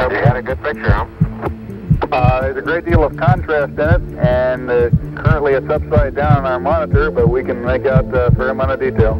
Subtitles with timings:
[0.00, 1.06] You got a good picture, huh?
[2.12, 4.90] Uh, there's a great deal of contrast in it, and uh,
[5.20, 8.70] currently it's upside down on our monitor, but we can make out a fair amount
[8.70, 9.14] of detail.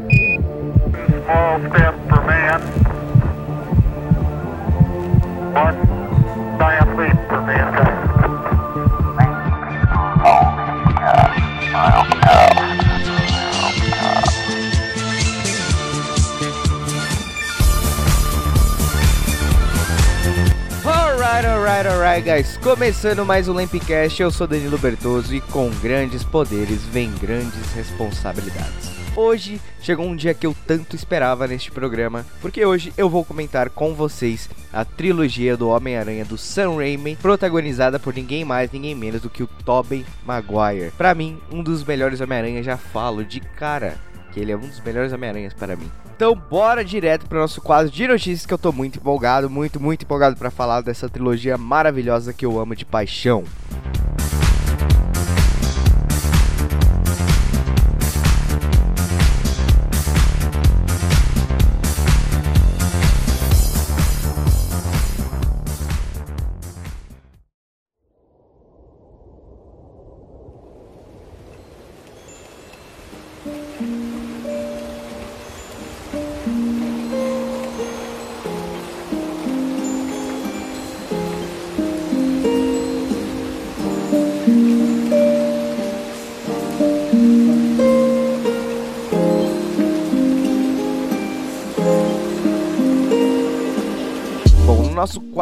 [1.24, 2.62] Small step for man.
[5.52, 5.87] One
[21.78, 22.56] Alright, alright, guys.
[22.56, 28.90] Começando mais um Lampcast, eu sou Danilo Bertoso e com grandes poderes vem grandes responsabilidades.
[29.14, 33.70] Hoje chegou um dia que eu tanto esperava neste programa, porque hoje eu vou comentar
[33.70, 39.22] com vocês a trilogia do Homem-Aranha do Sam Raimi, protagonizada por ninguém mais, ninguém menos
[39.22, 40.90] do que o Tobey Maguire.
[40.98, 43.96] Pra mim, um dos melhores Homem-Aranha, já falo de cara
[44.32, 45.88] que ele é um dos melhores Homem-Aranhas para mim.
[46.18, 49.78] Então, bora direto para o nosso quadro de notícias que eu tô muito empolgado, muito,
[49.78, 53.44] muito empolgado para falar dessa trilogia maravilhosa que eu amo de paixão.
[53.44, 54.37] Bom,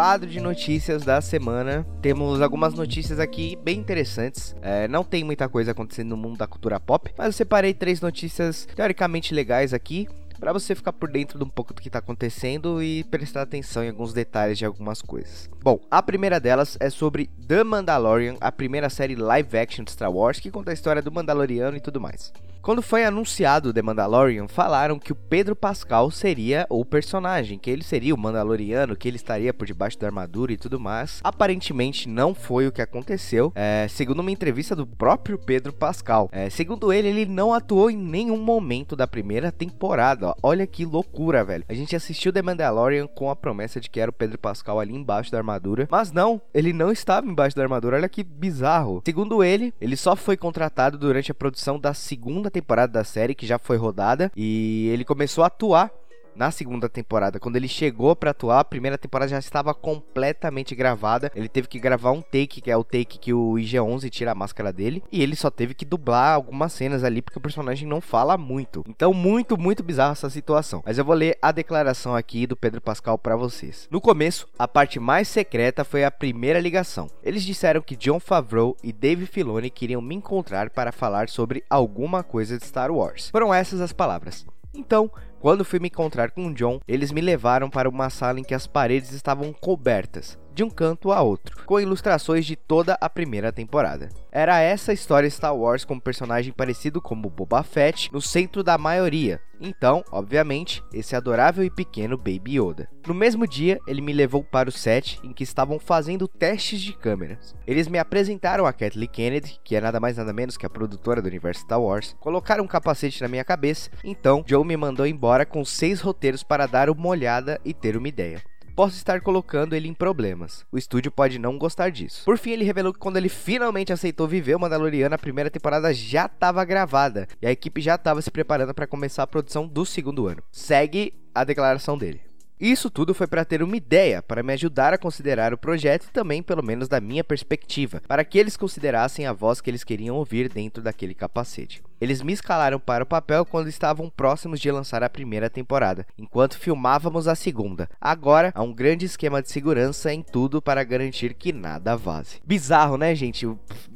[0.07, 4.55] quadro de notícias da semana, temos algumas notícias aqui bem interessantes.
[4.63, 8.01] É, não tem muita coisa acontecendo no mundo da cultura pop, mas eu separei três
[8.01, 10.07] notícias teoricamente legais aqui.
[10.39, 13.83] Pra você ficar por dentro de um pouco do que tá acontecendo e prestar atenção
[13.83, 15.51] em alguns detalhes de algumas coisas.
[15.61, 20.13] Bom, a primeira delas é sobre The Mandalorian, a primeira série live action de Star
[20.13, 22.33] Wars que conta a história do Mandaloriano e tudo mais.
[22.67, 27.85] Quando foi anunciado The Mandalorian, falaram que o Pedro Pascal seria o personagem, que ele
[27.85, 31.21] seria o Mandaloriano, que ele estaria por debaixo da armadura e tudo mais.
[31.23, 36.29] Aparentemente não foi o que aconteceu, é, segundo uma entrevista do próprio Pedro Pascal.
[36.33, 40.31] É, segundo ele, ele não atuou em nenhum momento da primeira temporada.
[40.31, 40.35] Ó.
[40.43, 41.65] Olha que loucura, velho.
[41.69, 44.93] A gente assistiu The Mandalorian com a promessa de que era o Pedro Pascal ali
[44.93, 47.95] embaixo da armadura, mas não, ele não estava embaixo da armadura.
[47.95, 49.03] Olha que bizarro.
[49.07, 53.47] Segundo ele, ele só foi contratado durante a produção da segunda temporada da série que
[53.47, 55.91] já foi rodada e ele começou a atuar
[56.37, 57.41] na segunda temporada.
[57.41, 61.33] Quando ele chegou para atuar, a primeira temporada já estava completamente gravada.
[61.35, 64.35] Ele teve que gravar um take, que é o take que o IG-11 tira a
[64.35, 68.01] máscara dele, e ele só teve que dublar algumas cenas ali porque o personagem não
[68.01, 68.85] fala muito.
[68.89, 70.83] Então, muito, muito bizarra essa situação.
[70.85, 73.89] Mas eu vou ler a declaração aqui do Pedro Pascal para vocês.
[73.91, 77.09] No começo, a parte mais secreta foi a primeira ligação.
[77.23, 82.23] Eles disseram que John Favreau e Dave Filoni queriam me encontrar para falar sobre alguma
[82.23, 83.31] coisa de Star Wars.
[83.31, 84.47] Foram essas as palavras.
[84.75, 85.11] Então,
[85.47, 88.67] quando fui me encontrar com John, eles me levaram para uma sala em que as
[88.67, 94.09] paredes estavam cobertas, de um canto a outro, com ilustrações de toda a primeira temporada.
[94.33, 98.77] Era essa história Star Wars com um personagem parecido como Boba Fett no centro da
[98.77, 99.41] maioria.
[99.61, 102.89] Então, obviamente, esse adorável e pequeno Baby Yoda.
[103.07, 106.93] No mesmo dia, ele me levou para o set em que estavam fazendo testes de
[106.93, 107.55] câmeras.
[107.67, 111.23] Eles me apresentaram a Kathleen Kennedy, que é nada mais nada menos que a produtora
[111.23, 115.47] do universo Star Wars, colocaram um capacete na minha cabeça, então Joe me mandou embora
[115.47, 118.43] com seis roteiros para dar uma olhada e ter uma ideia
[118.77, 120.67] posso estar colocando ele em problemas.
[120.71, 122.23] O estúdio pode não gostar disso.
[122.27, 125.95] Por fim, ele revelou que quando ele finalmente aceitou viver o Mandaloriano, a primeira temporada
[125.95, 129.87] já estava gravada e a equipe já estava se preparando para começar a produção do
[129.87, 130.43] segundo ano.
[130.53, 132.21] Segue a declaração dele.
[132.59, 136.11] Isso tudo foi para ter uma ideia, para me ajudar a considerar o projeto e
[136.11, 140.17] também, pelo menos da minha perspectiva, para que eles considerassem a voz que eles queriam
[140.17, 141.83] ouvir dentro daquele capacete.
[142.01, 146.59] Eles me escalaram para o papel quando estavam próximos de lançar a primeira temporada, enquanto
[146.59, 147.89] filmávamos a segunda.
[148.01, 152.41] Agora há um grande esquema de segurança em tudo para garantir que nada vaze.
[152.45, 153.47] Bizarro, né, gente?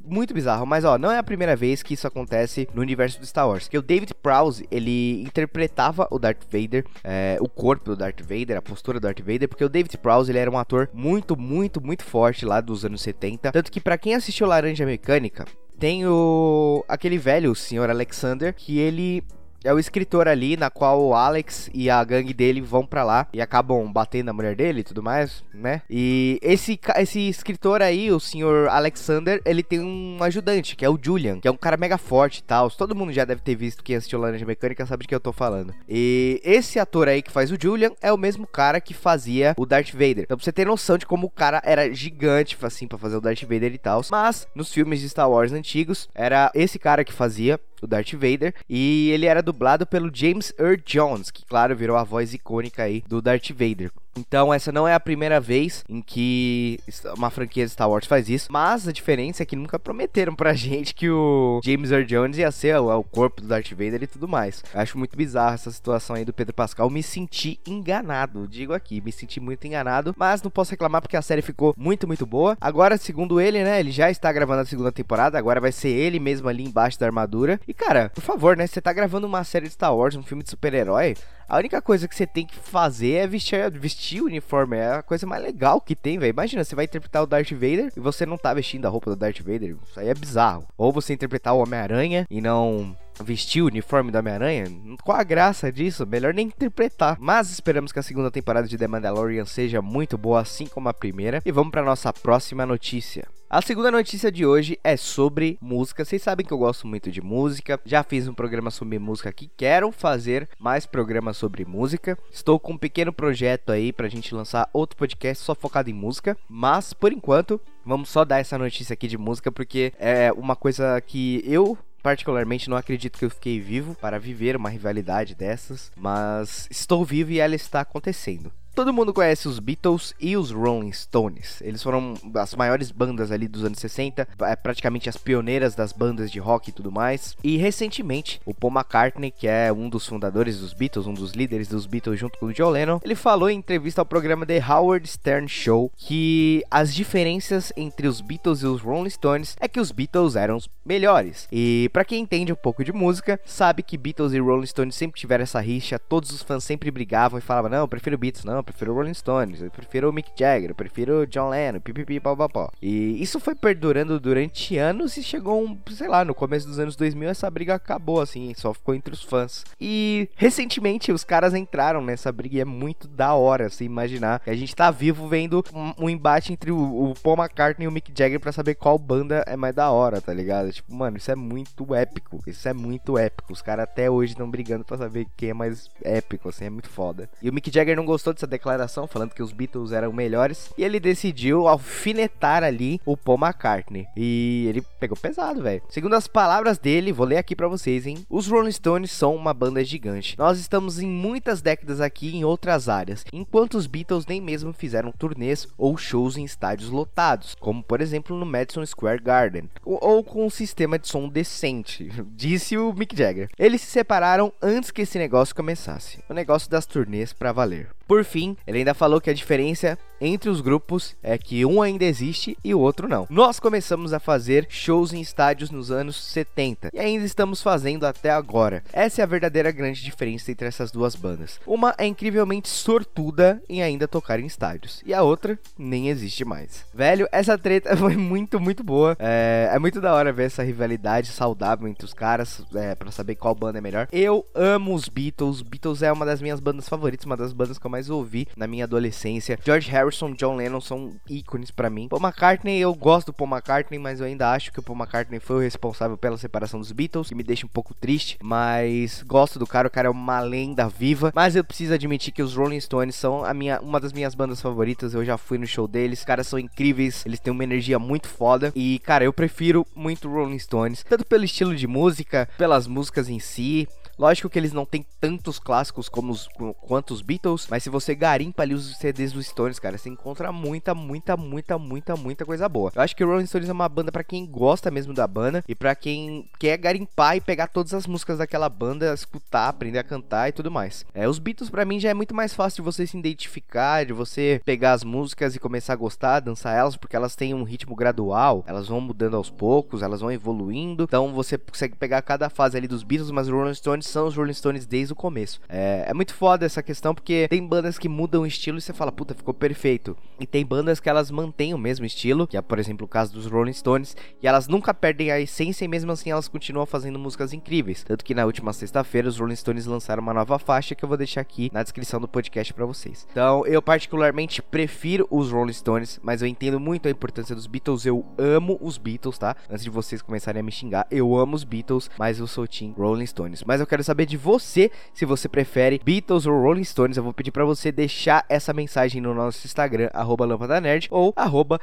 [0.05, 3.27] Muito bizarro, mas ó, não é a primeira vez que isso acontece no universo do
[3.27, 3.69] Star Wars.
[3.69, 8.57] Que o David Prowse, ele interpretava o Darth Vader, é, o corpo do Darth Vader,
[8.57, 11.81] a postura do Darth Vader, porque o David Prowse, ele era um ator muito, muito,
[11.81, 13.53] muito forte lá dos anos 70.
[13.53, 15.45] Tanto que para quem assistiu Laranja Mecânica,
[15.81, 19.25] tem o aquele velho, o senhor Alexander, que ele
[19.65, 23.27] é o escritor ali, na qual o Alex e a gangue dele vão para lá
[23.33, 25.83] e acabam batendo a mulher dele e tudo mais, né?
[25.89, 30.99] E esse, esse escritor aí, o senhor Alexander, ele tem um ajudante, que é o
[31.01, 32.71] Julian, que é um cara mega forte e tal.
[32.71, 35.33] Todo mundo já deve ter visto quem assistiu Laranja Mecânica sabe de que eu tô
[35.33, 35.75] falando.
[35.89, 39.67] E esse ator aí que faz o Julian é o mesmo cara que fazia o
[39.67, 40.25] Darth Vader.
[40.25, 43.21] Então pra você ter noção de como o cara era gigante, assim, para fazer o
[43.21, 44.01] Darth Vader e tal.
[44.11, 48.55] Mas nos filmes de Star Wars antigos, era esse cara que fazia o Darth Vader,
[48.69, 53.03] e ele era dublado pelo James Earl Jones, que claro virou a voz icônica aí
[53.09, 53.91] do Darth Vader.
[54.17, 56.79] Então, essa não é a primeira vez em que
[57.17, 60.53] uma franquia de Star Wars faz isso, mas a diferença é que nunca prometeram pra
[60.55, 64.29] gente que o James Earl Jones ia ser o, corpo do Darth Vader e tudo
[64.29, 64.63] mais.
[64.75, 66.91] Eu acho muito bizarro essa situação aí do Pedro Pascal.
[66.91, 71.23] Me senti enganado, digo aqui, me senti muito enganado, mas não posso reclamar porque a
[71.23, 72.57] série ficou muito, muito boa.
[72.61, 76.19] Agora, segundo ele, né, ele já está gravando a segunda temporada, agora vai ser ele
[76.19, 77.61] mesmo ali embaixo da armadura.
[77.67, 80.43] E cara, por favor, né, você tá gravando uma série de Star Wars, um filme
[80.43, 81.15] de super-herói,
[81.51, 84.77] a única coisa que você tem que fazer é vestir, vestir o uniforme.
[84.77, 86.31] É a coisa mais legal que tem, velho.
[86.31, 89.17] Imagina, você vai interpretar o Darth Vader e você não tá vestindo a roupa do
[89.17, 89.77] Darth Vader.
[89.85, 90.65] Isso aí é bizarro.
[90.79, 94.65] Ou você interpretar o Homem-Aranha e não vestir o uniforme do Homem-Aranha,
[95.03, 96.07] qual a graça disso?
[96.07, 97.17] Melhor nem interpretar.
[97.21, 100.95] Mas esperamos que a segunda temporada de The Mandalorian seja muito boa, assim como a
[100.95, 101.43] primeira.
[101.45, 103.27] E vamos para nossa próxima notícia.
[103.53, 106.05] A segunda notícia de hoje é sobre música.
[106.05, 107.81] Vocês sabem que eu gosto muito de música.
[107.85, 109.51] Já fiz um programa sobre música aqui.
[109.57, 112.17] Quero fazer mais programas sobre música.
[112.31, 116.37] Estou com um pequeno projeto aí pra gente lançar outro podcast só focado em música.
[116.49, 121.01] Mas por enquanto, vamos só dar essa notícia aqui de música porque é uma coisa
[121.01, 126.67] que eu particularmente não acredito que eu fiquei vivo para viver uma rivalidade dessas, mas
[126.71, 128.53] estou vivo e ela está acontecendo.
[128.75, 131.61] Todo mundo conhece os Beatles e os Rolling Stones.
[131.61, 136.31] Eles foram as maiores bandas ali dos anos 60, é praticamente as pioneiras das bandas
[136.31, 137.37] de rock e tudo mais.
[137.43, 141.69] E recentemente, o Paul McCartney, que é um dos fundadores dos Beatles, um dos líderes
[141.69, 145.07] dos Beatles junto com o John Lennon, ele falou em entrevista ao programa The Howard
[145.07, 149.91] Stern Show que as diferenças entre os Beatles e os Rolling Stones é que os
[149.91, 151.49] Beatles eram os melhores.
[151.51, 155.21] E para quem entende um pouco de música, sabe que Beatles e Rolling Stones sempre
[155.21, 158.60] tiveram essa rixa, todos os fãs sempre brigavam e falavam: "Não, eu prefiro Beatles, não,
[158.61, 162.71] eu prefiro Rolling Stones, eu prefiro Mick Jagger, eu prefiro John Lennon, pipipi, papapó.
[162.81, 166.97] E isso foi perdurando durante anos e chegou, um, sei lá, no começo dos anos
[166.97, 169.65] 2000 essa briga acabou, assim, só ficou entre os fãs.
[169.81, 174.51] E recentemente os caras entraram nessa briga e é muito da hora, assim, imaginar que
[174.51, 177.93] a gente tá vivo vendo um, um embate entre o, o, Paul McCartney e o
[177.93, 180.73] Mick Jagger para saber qual banda é mais da hora, tá ligado?
[180.73, 183.53] Tipo, mano, isso é muito épico, isso é muito épico.
[183.53, 186.89] Os caras até hoje estão brigando para saber quem é mais épico, assim, é muito
[186.89, 187.29] foda.
[187.43, 190.71] E o Mick Jagger não gostou dessa declaração, falando que os Beatles eram melhores.
[190.77, 194.07] E ele decidiu alfinetar ali o Paul McCartney.
[194.17, 195.83] E ele pegou pesado, velho.
[195.89, 198.27] Segundo as palavras dele, vou ler aqui para vocês, hein?
[198.29, 200.37] Os Rolling Stones são uma banda gigante.
[200.39, 205.13] Nós estamos em muitas décadas aqui em outras áreas, enquanto os Beatles nem mesmo fizeram
[205.13, 210.47] turnês ou shows em estádios lotados, como por exemplo no Madison Square Garden, ou, com
[210.47, 213.49] um sistema de som decente, disse o Mick Jagger.
[213.59, 216.21] Eles se separaram antes que esse negócio começasse.
[216.29, 217.89] O negócio das turnês para valer.
[218.11, 222.05] Por fim, ele ainda falou que a diferença entre os grupos é que um ainda
[222.05, 223.27] existe e o outro não.
[223.31, 228.31] Nós começamos a fazer shows em estádios nos anos 70 e ainda estamos fazendo até
[228.31, 228.83] agora.
[228.93, 231.61] Essa é a verdadeira grande diferença entre essas duas bandas.
[231.67, 236.85] Uma é incrivelmente sortuda em ainda tocar em estádios e a outra nem existe mais.
[236.93, 239.17] Velho, essa treta foi muito, muito boa.
[239.19, 243.37] É, é muito da hora ver essa rivalidade saudável entre os caras é, para saber
[243.37, 244.09] qual banda é melhor.
[244.13, 245.63] Eu amo os Beatles.
[245.63, 248.67] Beatles é uma das minhas bandas favoritas, uma das bandas que eu mais ouvi na
[248.67, 249.59] minha adolescência.
[249.65, 252.09] George Harrison, John Lennon são ícones para mim.
[252.09, 255.41] Paul McCartney, eu gosto do Paul McCartney, mas eu ainda acho que o Paul McCartney
[255.41, 259.59] foi o responsável pela separação dos Beatles, que me deixa um pouco triste, mas gosto
[259.59, 261.33] do cara, o cara é uma lenda viva.
[261.35, 264.61] Mas eu preciso admitir que os Rolling Stones são a minha, uma das minhas bandas
[264.61, 265.15] favoritas.
[265.15, 268.29] Eu já fui no show deles, os caras são incríveis, eles têm uma energia muito
[268.29, 268.73] foda.
[268.75, 273.39] E, cara, eu prefiro muito Rolling Stones, tanto pelo estilo de música, pelas músicas em
[273.39, 273.89] si,
[274.21, 276.47] Lógico que eles não têm tantos clássicos como os,
[276.83, 280.53] quanto os Beatles, mas se você garimpa ali os CDs dos Stones, cara, você encontra
[280.53, 282.93] muita, muita, muita, muita, muita coisa boa.
[282.95, 285.65] Eu acho que o Rolling Stones é uma banda para quem gosta mesmo da banda
[285.67, 290.05] e para quem quer garimpar e pegar todas as músicas daquela banda, escutar, aprender a
[290.05, 291.07] cantar e tudo mais.
[291.15, 294.13] É, os Beatles para mim já é muito mais fácil de você se identificar, de
[294.13, 297.97] você pegar as músicas e começar a gostar, dançar elas, porque elas têm um ritmo
[297.97, 301.05] gradual, elas vão mudando aos poucos, elas vão evoluindo.
[301.05, 304.37] Então você consegue pegar cada fase ali dos Beatles, mas o Rolling Stones são os
[304.37, 305.61] Rolling Stones desde o começo.
[305.69, 308.93] É, é muito foda essa questão porque tem bandas que mudam o estilo e você
[308.93, 310.17] fala, puta, ficou perfeito.
[310.39, 313.33] E tem bandas que elas mantêm o mesmo estilo, que é, por exemplo, o caso
[313.33, 317.19] dos Rolling Stones, e elas nunca perdem a essência e mesmo assim elas continuam fazendo
[317.19, 318.03] músicas incríveis.
[318.03, 321.19] Tanto que na última sexta-feira os Rolling Stones lançaram uma nova faixa que eu vou
[321.19, 323.27] deixar aqui na descrição do podcast para vocês.
[323.31, 328.07] Então, eu particularmente prefiro os Rolling Stones, mas eu entendo muito a importância dos Beatles.
[328.07, 329.57] Eu amo os Beatles, tá?
[329.69, 332.93] Antes de vocês começarem a me xingar, eu amo os Beatles, mas eu sou Team
[332.97, 333.63] Rolling Stones.
[333.65, 337.17] Mas eu quero saber de você se você prefere Beatles ou Rolling Stones.
[337.17, 340.47] Eu vou pedir para você deixar essa mensagem no nosso Instagram, arroba
[340.81, 341.81] Nerd ou arroba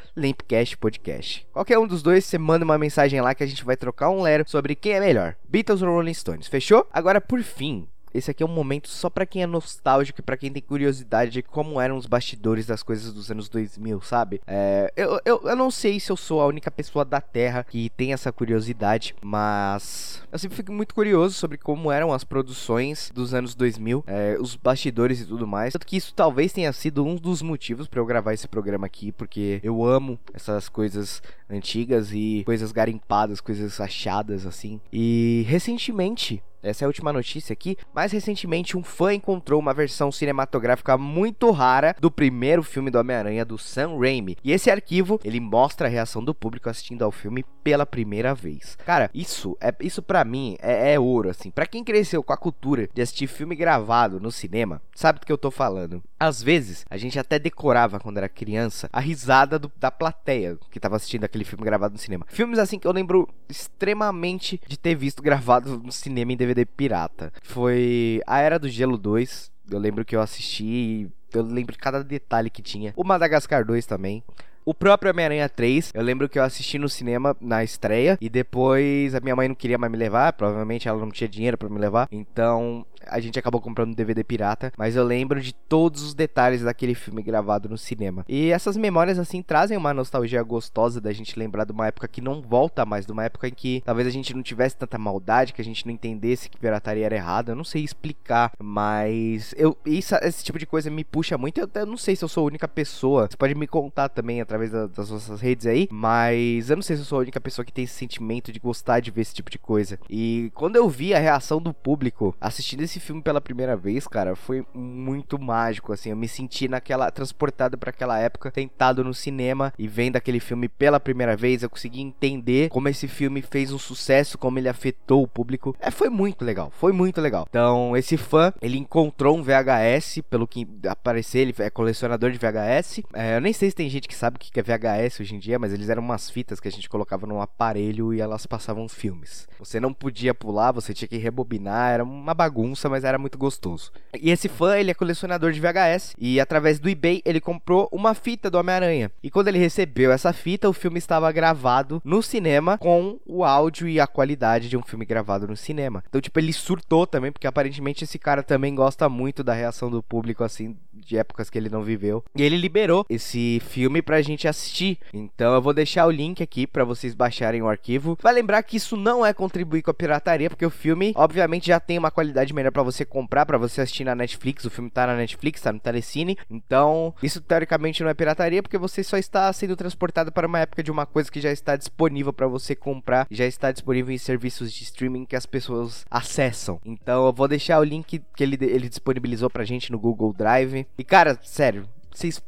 [0.79, 1.47] Podcast.
[1.51, 4.21] Qualquer um dos dois, você manda uma mensagem lá que a gente vai trocar um
[4.21, 6.47] lero sobre quem é melhor, Beatles ou Rolling Stones.
[6.47, 6.87] Fechou?
[6.91, 10.35] Agora, por fim, esse aqui é um momento só para quem é nostálgico e pra
[10.35, 14.41] quem tem curiosidade de como eram os bastidores das coisas dos anos 2000, sabe?
[14.47, 17.89] É, eu, eu, eu não sei se eu sou a única pessoa da Terra que
[17.91, 23.33] tem essa curiosidade, mas eu sempre fico muito curioso sobre como eram as produções dos
[23.33, 25.73] anos 2000, é, os bastidores e tudo mais.
[25.73, 29.11] Tanto que isso talvez tenha sido um dos motivos para eu gravar esse programa aqui,
[29.11, 34.81] porque eu amo essas coisas antigas e coisas garimpadas, coisas achadas assim.
[34.91, 37.77] E recentemente essa é a última notícia aqui.
[37.93, 43.45] Mais recentemente, um fã encontrou uma versão cinematográfica muito rara do primeiro filme do Homem-Aranha
[43.45, 44.37] do Sam Raimi.
[44.43, 48.77] E esse arquivo, ele mostra a reação do público assistindo ao filme pela primeira vez.
[48.85, 51.51] Cara, isso é isso para mim é, é, ouro assim.
[51.51, 55.31] Para quem cresceu com a cultura de assistir filme gravado no cinema, sabe do que
[55.31, 56.01] eu tô falando.
[56.19, 60.79] Às vezes, a gente até decorava quando era criança a risada do, da plateia que
[60.79, 62.25] tava assistindo aquele filme gravado no cinema.
[62.29, 67.31] Filmes assim que eu lembro extremamente de ter visto gravado no cinema em pirata.
[67.41, 69.51] Foi A Era do Gelo 2.
[69.69, 72.93] Eu lembro que eu assisti eu lembro de cada detalhe que tinha.
[72.95, 74.23] O Madagascar 2 também.
[74.65, 79.15] O próprio Homem-Aranha 3, eu lembro que eu assisti no cinema na estreia e depois
[79.15, 81.79] a minha mãe não queria mais me levar, provavelmente ela não tinha dinheiro para me
[81.79, 82.09] levar.
[82.11, 86.61] Então, a gente acabou comprando um DVD pirata, mas eu lembro de todos os detalhes
[86.61, 88.25] daquele filme gravado no cinema.
[88.27, 92.21] E essas memórias, assim, trazem uma nostalgia gostosa da gente lembrar de uma época que
[92.21, 95.53] não volta mais, de uma época em que talvez a gente não tivesse tanta maldade,
[95.53, 97.51] que a gente não entendesse que pirataria era errada.
[97.51, 101.59] Eu não sei explicar, mas eu isso, esse tipo de coisa me puxa muito.
[101.59, 103.27] Eu, eu não sei se eu sou a única pessoa.
[103.29, 106.95] Você pode me contar também através da, das nossas redes aí, mas eu não sei
[106.95, 109.33] se eu sou a única pessoa que tem esse sentimento de gostar de ver esse
[109.33, 109.99] tipo de coisa.
[110.09, 114.07] E quando eu vi a reação do público assistindo esse esse filme pela primeira vez,
[114.07, 116.09] cara, foi muito mágico, assim.
[116.09, 117.09] Eu me senti naquela.
[117.11, 121.69] transportado para aquela época, tentado no cinema e vendo aquele filme pela primeira vez, eu
[121.69, 125.75] consegui entender como esse filme fez um sucesso, como ele afetou o público.
[125.79, 127.45] É, foi muito legal, foi muito legal.
[127.49, 133.01] Então, esse fã, ele encontrou um VHS, pelo que aparecer, ele é colecionador de VHS.
[133.13, 135.39] É, eu nem sei se tem gente que sabe o que é VHS hoje em
[135.39, 138.89] dia, mas eles eram umas fitas que a gente colocava num aparelho e elas passavam
[138.89, 139.47] filmes.
[139.59, 143.91] Você não podia pular, você tinha que rebobinar, era uma bagunça mas era muito gostoso.
[144.19, 148.13] E esse fã, ele é colecionador de VHS e através do eBay ele comprou uma
[148.13, 149.11] fita do Homem-Aranha.
[149.21, 153.87] E quando ele recebeu essa fita, o filme estava gravado no cinema com o áudio
[153.87, 156.03] e a qualidade de um filme gravado no cinema.
[156.07, 160.03] Então, tipo, ele surtou também, porque aparentemente esse cara também gosta muito da reação do
[160.03, 162.23] público, assim, de épocas que ele não viveu.
[162.35, 164.97] E ele liberou esse filme pra gente assistir.
[165.13, 168.17] Então eu vou deixar o link aqui para vocês baixarem o arquivo.
[168.21, 171.79] Vai lembrar que isso não é contribuir com a pirataria, porque o filme, obviamente, já
[171.79, 174.65] tem uma qualidade melhor para você comprar, para você assistir na Netflix.
[174.65, 176.37] O filme tá na Netflix, tá no Telecine.
[176.49, 180.83] Então, isso teoricamente não é pirataria, porque você só está sendo transportado para uma época
[180.83, 184.71] de uma coisa que já está disponível para você comprar, já está disponível em serviços
[184.71, 186.79] de streaming que as pessoas acessam.
[186.85, 190.85] Então, eu vou deixar o link que ele, ele disponibilizou pra gente no Google Drive.
[190.97, 192.41] E cara, sério, vocês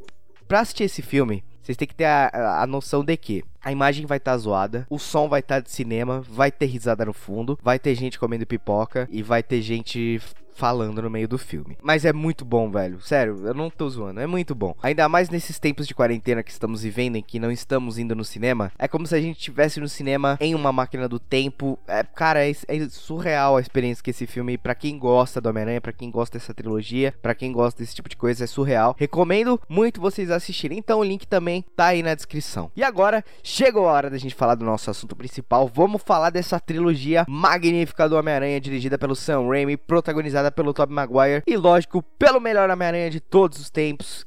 [0.46, 4.06] pra assistir esse filme, vocês têm que ter a, a noção de que a imagem
[4.06, 7.12] vai estar tá zoada, o som vai estar tá de cinema, vai ter risada no
[7.12, 10.20] fundo, vai ter gente comendo pipoca e vai ter gente
[10.60, 11.78] falando no meio do filme.
[11.82, 13.00] Mas é muito bom, velho.
[13.00, 14.20] Sério, eu não tô zoando.
[14.20, 14.74] É muito bom.
[14.82, 18.26] Ainda mais nesses tempos de quarentena que estamos vivendo, em que não estamos indo no
[18.26, 18.70] cinema.
[18.78, 21.78] É como se a gente estivesse no cinema em uma máquina do tempo.
[21.88, 25.80] É, cara, é, é surreal a experiência que esse filme, para quem gosta do Homem-Aranha,
[25.80, 28.94] pra quem gosta dessa trilogia, para quem gosta desse tipo de coisa, é surreal.
[28.98, 30.76] Recomendo muito vocês assistirem.
[30.76, 32.70] Então o link também tá aí na descrição.
[32.76, 35.66] E agora, chegou a hora da gente falar do nosso assunto principal.
[35.72, 41.42] Vamos falar dessa trilogia magnífica do Homem-Aranha, dirigida pelo Sam Raimi, protagonizada pelo Tobey Maguire
[41.46, 44.26] e, lógico, pelo melhor Homem-Aranha de todos os tempos,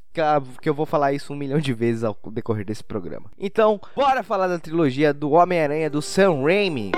[0.62, 3.32] que eu vou falar isso um milhão de vezes ao decorrer desse programa.
[3.38, 6.92] Então, bora falar da trilogia do Homem-Aranha do Sam Raimi.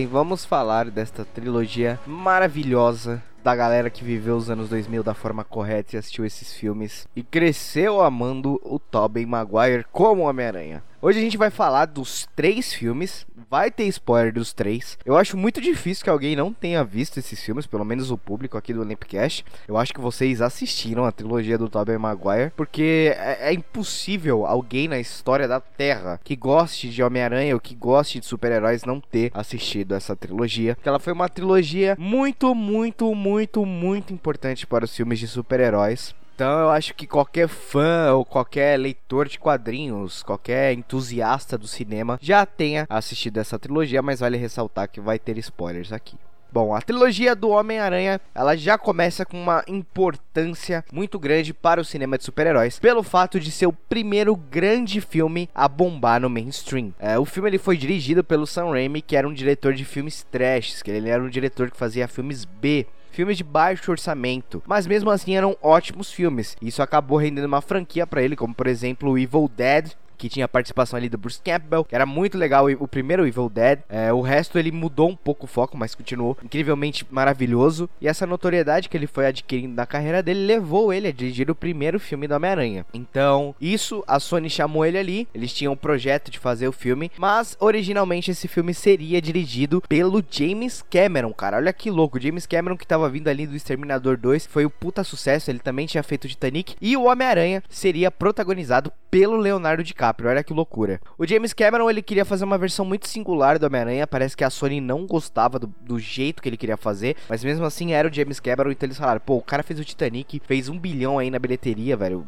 [0.00, 5.94] Vamos falar desta trilogia maravilhosa da galera que viveu os anos 2000 da forma correta
[5.94, 10.82] e assistiu esses filmes e cresceu amando o Tobey Maguire como Homem-Aranha.
[11.04, 14.96] Hoje a gente vai falar dos três filmes, vai ter spoiler dos três.
[15.04, 18.56] Eu acho muito difícil que alguém não tenha visto esses filmes, pelo menos o público
[18.56, 19.44] aqui do Olympicast.
[19.66, 24.86] Eu acho que vocês assistiram a trilogia do Tobey Maguire, porque é, é impossível alguém
[24.86, 29.32] na história da Terra que goste de Homem-Aranha ou que goste de super-heróis não ter
[29.34, 30.78] assistido essa trilogia.
[30.84, 36.14] Ela foi uma trilogia muito, muito, muito, muito importante para os filmes de super-heróis.
[36.34, 42.18] Então eu acho que qualquer fã ou qualquer leitor de quadrinhos, qualquer entusiasta do cinema
[42.20, 46.16] já tenha assistido essa trilogia, mas vale ressaltar que vai ter spoilers aqui.
[46.52, 51.84] Bom, a trilogia do Homem-Aranha, ela já começa com uma importância muito grande para o
[51.84, 56.92] cinema de super-heróis, pelo fato de ser o primeiro grande filme a bombar no mainstream.
[56.98, 60.26] É, o filme ele foi dirigido pelo Sam Raimi, que era um diretor de filmes
[60.30, 64.86] trash, que ele era um diretor que fazia filmes B, filmes de baixo orçamento, mas
[64.86, 66.56] mesmo assim eram ótimos filmes.
[66.60, 69.92] Isso acabou rendendo uma franquia para ele, como por exemplo Evil Dead,
[70.22, 73.48] que tinha a participação ali do Bruce Campbell, que era muito legal o primeiro Evil
[73.48, 73.80] Dead.
[73.88, 77.90] É, o resto ele mudou um pouco o foco, mas continuou incrivelmente maravilhoso.
[78.00, 81.56] E essa notoriedade que ele foi adquirindo na carreira dele levou ele a dirigir o
[81.56, 82.86] primeiro filme do Homem-Aranha.
[82.94, 85.28] Então, isso a Sony chamou ele ali.
[85.34, 90.22] Eles tinham um projeto de fazer o filme, mas originalmente esse filme seria dirigido pelo
[90.30, 91.56] James Cameron, cara.
[91.56, 94.70] Olha que louco, James Cameron que tava vindo ali do Exterminador 2, foi o um
[94.70, 100.11] puta sucesso, ele também tinha feito Titanic e o Homem-Aranha seria protagonizado pelo Leonardo DiCaprio.
[100.12, 101.00] DiCaprio, olha que loucura.
[101.18, 104.50] O James Cameron, ele queria fazer uma versão muito singular do Homem-Aranha, parece que a
[104.50, 108.12] Sony não gostava do, do, jeito que ele queria fazer, mas mesmo assim era o
[108.12, 111.30] James Cameron, então eles falaram, pô, o cara fez o Titanic, fez um bilhão aí
[111.30, 112.26] na bilheteria, velho.